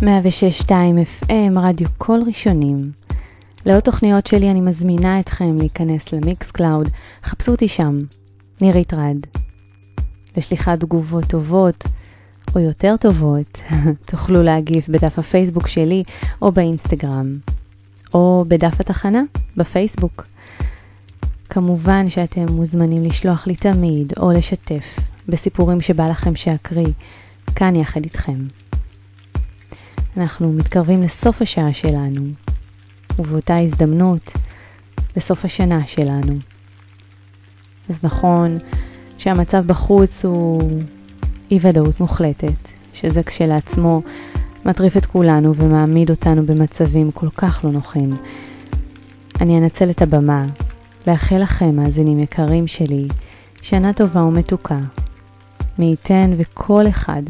106.2 0.01 0.71
FM, 1.23 1.59
רדיו 1.59 1.87
קול 1.97 2.23
ראשונים. 2.27 2.91
לעוד 3.65 3.79
תוכניות 3.79 4.27
שלי 4.27 4.51
אני 4.51 4.61
מזמינה 4.61 5.19
אתכם 5.19 5.57
להיכנס 5.57 6.13
ל 6.13 6.51
Mixcloud, 6.51 6.89
חפשו 7.23 7.51
אותי 7.51 7.67
שם, 7.67 7.99
נירית 8.61 8.93
רד. 8.93 9.17
לשליחת 10.37 10.79
תגובות 10.79 11.25
טובות, 11.25 11.83
או 12.55 12.59
יותר 12.59 12.95
טובות, 12.97 13.61
תוכלו 14.11 14.43
להגיב 14.43 14.85
בדף 14.89 15.19
הפייסבוק 15.19 15.67
שלי 15.67 16.03
או 16.41 16.51
באינסטגרם, 16.51 17.37
או 18.13 18.45
בדף 18.47 18.79
התחנה, 18.79 19.21
בפייסבוק. 19.57 20.25
כמובן 21.49 22.09
שאתם 22.09 22.45
מוזמנים 22.51 23.03
לשלוח 23.03 23.47
לי 23.47 23.55
תמיד, 23.55 24.13
או 24.19 24.31
לשתף, 24.31 24.99
בסיפורים 25.27 25.81
שבא 25.81 26.05
לכם 26.05 26.35
שאקריא, 26.35 26.93
כאן 27.55 27.75
יחד 27.75 28.03
איתכם. 28.03 28.37
אנחנו 30.17 30.53
מתקרבים 30.53 31.03
לסוף 31.03 31.41
השעה 31.41 31.73
שלנו, 31.73 32.21
ובאותה 33.19 33.55
הזדמנות, 33.55 34.31
לסוף 35.17 35.45
השנה 35.45 35.87
שלנו. 35.87 36.37
אז 37.89 37.99
נכון 38.03 38.57
שהמצב 39.17 39.67
בחוץ 39.67 40.25
הוא 40.25 40.61
אי 41.51 41.59
ודאות 41.61 41.99
מוחלטת, 41.99 42.69
שזה 42.93 43.23
כשלעצמו 43.23 44.01
מטריף 44.65 44.97
את 44.97 45.05
כולנו 45.05 45.55
ומעמיד 45.55 46.09
אותנו 46.09 46.45
במצבים 46.45 47.11
כל 47.11 47.29
כך 47.29 47.61
לא 47.63 47.71
נוחים. 47.71 48.09
אני 49.41 49.57
אנצל 49.57 49.89
את 49.89 50.01
הבמה 50.01 50.45
לאחל 51.07 51.37
לכם, 51.37 51.75
מאזינים 51.75 52.19
יקרים 52.19 52.67
שלי, 52.67 53.07
שנה 53.61 53.93
טובה 53.93 54.23
ומתוקה. 54.23 54.79
מי 55.79 55.85
ייתן 55.85 56.33
וכל 56.37 56.87
אחד 56.89 57.21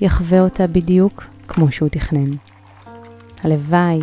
יחווה 0.00 0.40
אותה 0.40 0.66
בדיוק 0.66 1.24
כמו 1.52 1.72
שהוא 1.72 1.88
תכנן. 1.88 2.30
הלוואי 3.44 4.00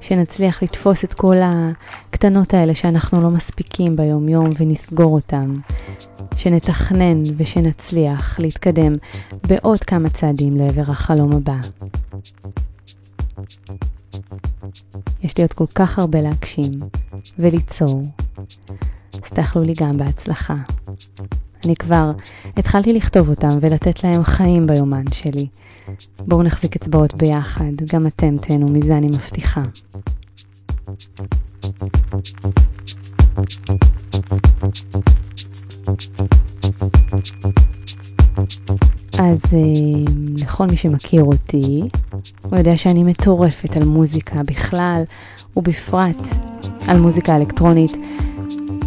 שנצליח 0.00 0.62
לתפוס 0.62 1.04
את 1.04 1.14
כל 1.14 1.36
הקטנות 1.42 2.54
האלה 2.54 2.74
שאנחנו 2.74 3.20
לא 3.20 3.30
מספיקים 3.30 3.96
ביום 3.96 4.28
יום 4.28 4.50
ונסגור 4.58 5.14
אותם. 5.14 5.60
שנתכנן 6.36 7.22
ושנצליח 7.36 8.40
להתקדם 8.40 8.92
בעוד 9.46 9.78
כמה 9.78 10.08
צעדים 10.08 10.56
לעבר 10.56 10.90
החלום 10.90 11.32
הבא. 11.32 11.56
יש 15.22 15.36
לי 15.36 15.42
עוד 15.42 15.52
כל 15.52 15.66
כך 15.74 15.98
הרבה 15.98 16.20
להגשים 16.20 16.80
וליצור. 17.38 18.04
אז 19.12 19.30
תאכלו 19.34 19.62
לי 19.62 19.74
גם 19.80 19.96
בהצלחה. 19.96 20.56
אני 21.64 21.76
כבר 21.76 22.10
התחלתי 22.56 22.92
לכתוב 22.92 23.28
אותם 23.28 23.48
ולתת 23.60 24.04
להם 24.04 24.24
חיים 24.24 24.66
ביומן 24.66 25.04
שלי. 25.12 25.46
בואו 26.18 26.42
נחזיק 26.42 26.76
אצבעות 26.76 27.14
ביחד, 27.14 27.72
גם 27.92 28.06
אתם 28.06 28.36
תהנו 28.38 28.66
מזה, 28.72 28.96
אני 28.96 29.06
מבטיחה. 29.06 29.62
אז 39.18 39.40
אה, 39.52 40.12
לכל 40.38 40.66
מי 40.66 40.76
שמכיר 40.76 41.24
אותי, 41.24 41.82
הוא 42.42 42.58
יודע 42.58 42.76
שאני 42.76 43.04
מטורפת 43.04 43.76
על 43.76 43.84
מוזיקה 43.84 44.42
בכלל, 44.42 45.02
ובפרט 45.56 46.26
על 46.88 47.00
מוזיקה 47.00 47.36
אלקטרונית, 47.36 47.96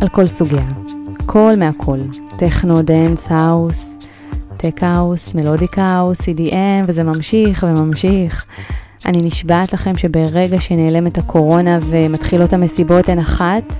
על 0.01 0.09
כל 0.09 0.25
סוגיה. 0.25 0.82
כל 1.25 1.51
מהכל. 1.59 1.99
טכנו, 2.37 2.81
dance, 2.81 3.27
house, 3.31 3.97
tech 4.57 4.83
house, 4.83 5.35
melodic 5.35 5.79
house, 5.79 6.21
EDM, 6.21 6.83
וזה 6.87 7.03
ממשיך 7.03 7.65
וממשיך. 7.67 8.45
אני 9.05 9.17
נשבעת 9.17 9.73
לכם 9.73 9.97
שברגע 9.97 10.61
שנעלמת 10.61 11.17
הקורונה 11.17 11.79
ומתחילות 11.89 12.53
המסיבות 12.53 13.09
אין 13.09 13.19
אחת 13.19 13.73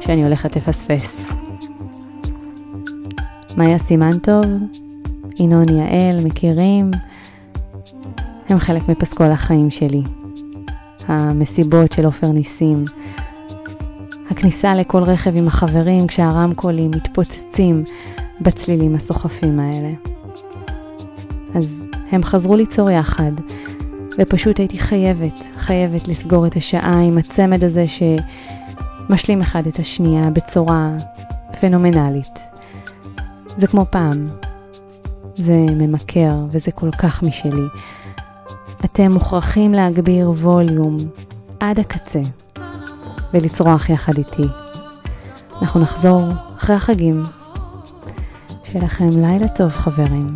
שאני 0.00 0.24
הולכת 0.24 0.56
לפספס. 0.56 1.32
מאיה 3.56 3.78
סימן 3.78 4.18
טוב, 4.18 4.44
ינון 5.40 5.66
יעל, 5.68 6.24
מכירים? 6.24 6.90
הם 8.48 8.58
חלק 8.58 8.88
מפסקול 8.88 9.30
החיים 9.30 9.70
שלי. 9.70 10.02
המסיבות 11.08 11.92
של 11.92 12.04
עופר 12.04 12.28
ניסים. 12.28 12.84
הכניסה 14.30 14.74
לכל 14.74 15.02
רכב 15.02 15.36
עם 15.36 15.48
החברים 15.48 16.06
כשהרמקולים 16.06 16.90
מתפוצצים 16.90 17.84
בצלילים 18.40 18.94
הסוחפים 18.94 19.60
האלה. 19.60 19.90
אז 21.54 21.84
הם 22.10 22.22
חזרו 22.22 22.56
ליצור 22.56 22.90
יחד, 22.90 23.32
ופשוט 24.18 24.58
הייתי 24.58 24.78
חייבת, 24.78 25.40
חייבת 25.56 26.08
לסגור 26.08 26.46
את 26.46 26.56
השעה 26.56 27.00
עם 27.00 27.18
הצמד 27.18 27.64
הזה 27.64 27.84
שמשלים 27.86 29.40
אחד 29.40 29.66
את 29.66 29.78
השנייה 29.78 30.30
בצורה 30.30 30.90
פנומנלית. 31.60 32.38
זה 33.56 33.66
כמו 33.66 33.84
פעם. 33.90 34.26
זה 35.34 35.54
ממכר 35.54 36.34
וזה 36.50 36.70
כל 36.70 36.90
כך 36.90 37.22
משלי. 37.22 37.66
אתם 38.84 39.12
מוכרחים 39.12 39.72
להגביר 39.72 40.30
ווליום 40.30 40.96
עד 41.60 41.80
הקצה. 41.80 42.20
ולצרוח 43.34 43.90
יחד 43.90 44.18
איתי. 44.18 44.48
אנחנו 45.62 45.80
נחזור 45.80 46.22
אחרי 46.56 46.76
החגים. 46.76 47.22
שיהיה 48.64 48.84
לכם 48.84 49.08
לילה 49.08 49.48
טוב, 49.48 49.70
חברים. 49.70 50.34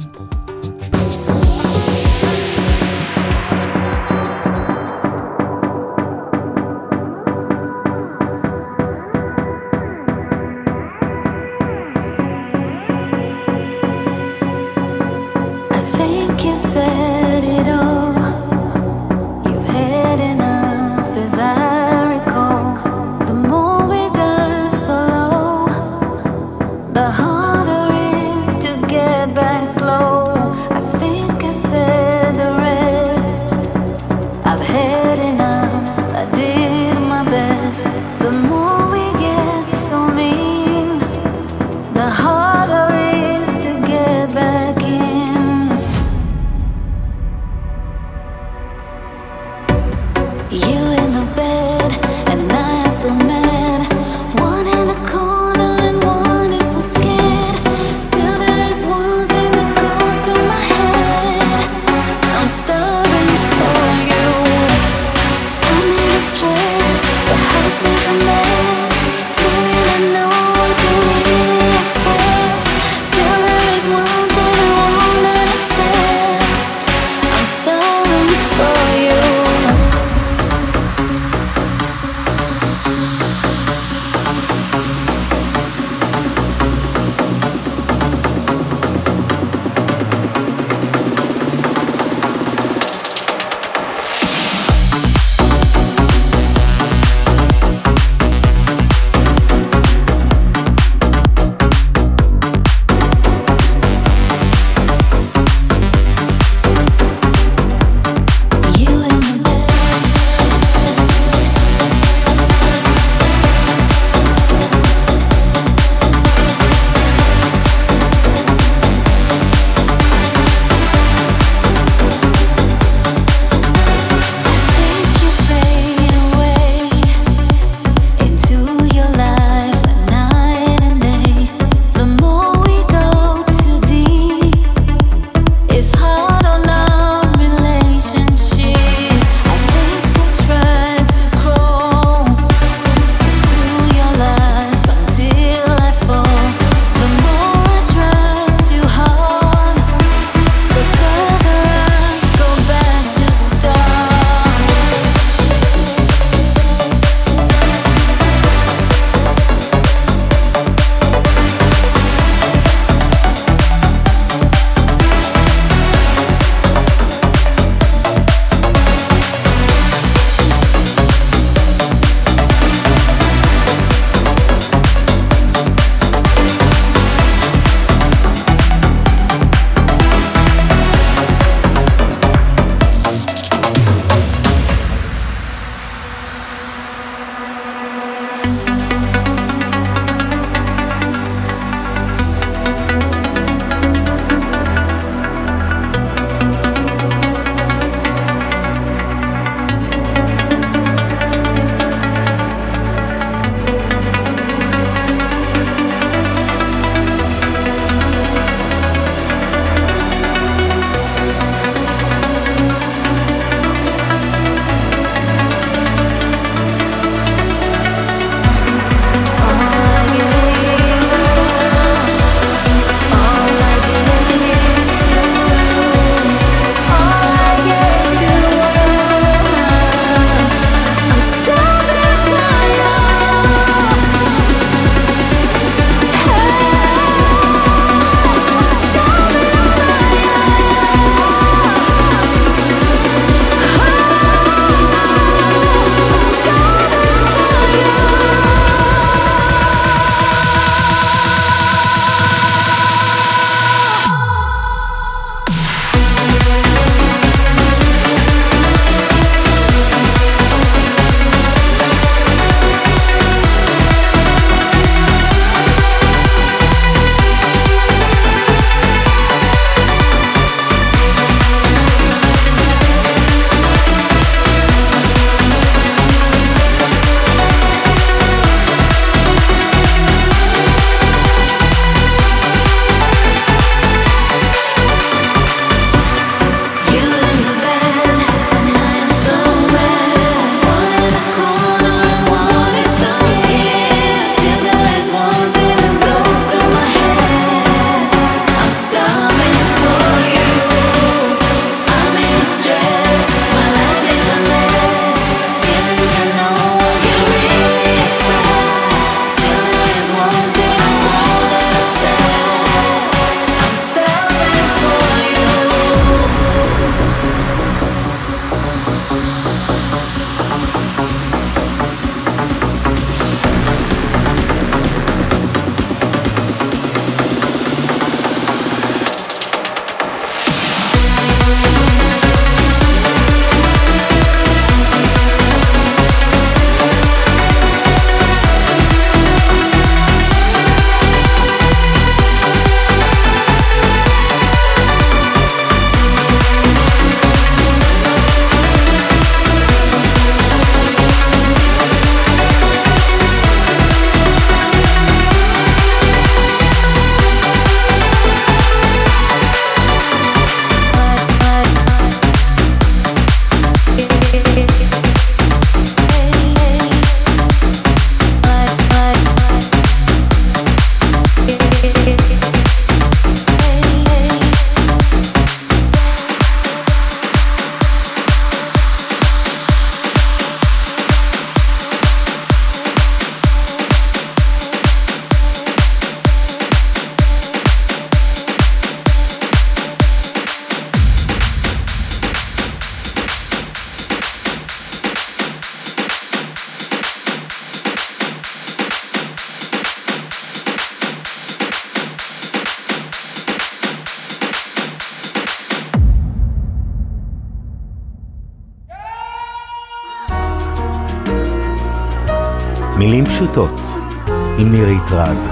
עם 415.13 415.50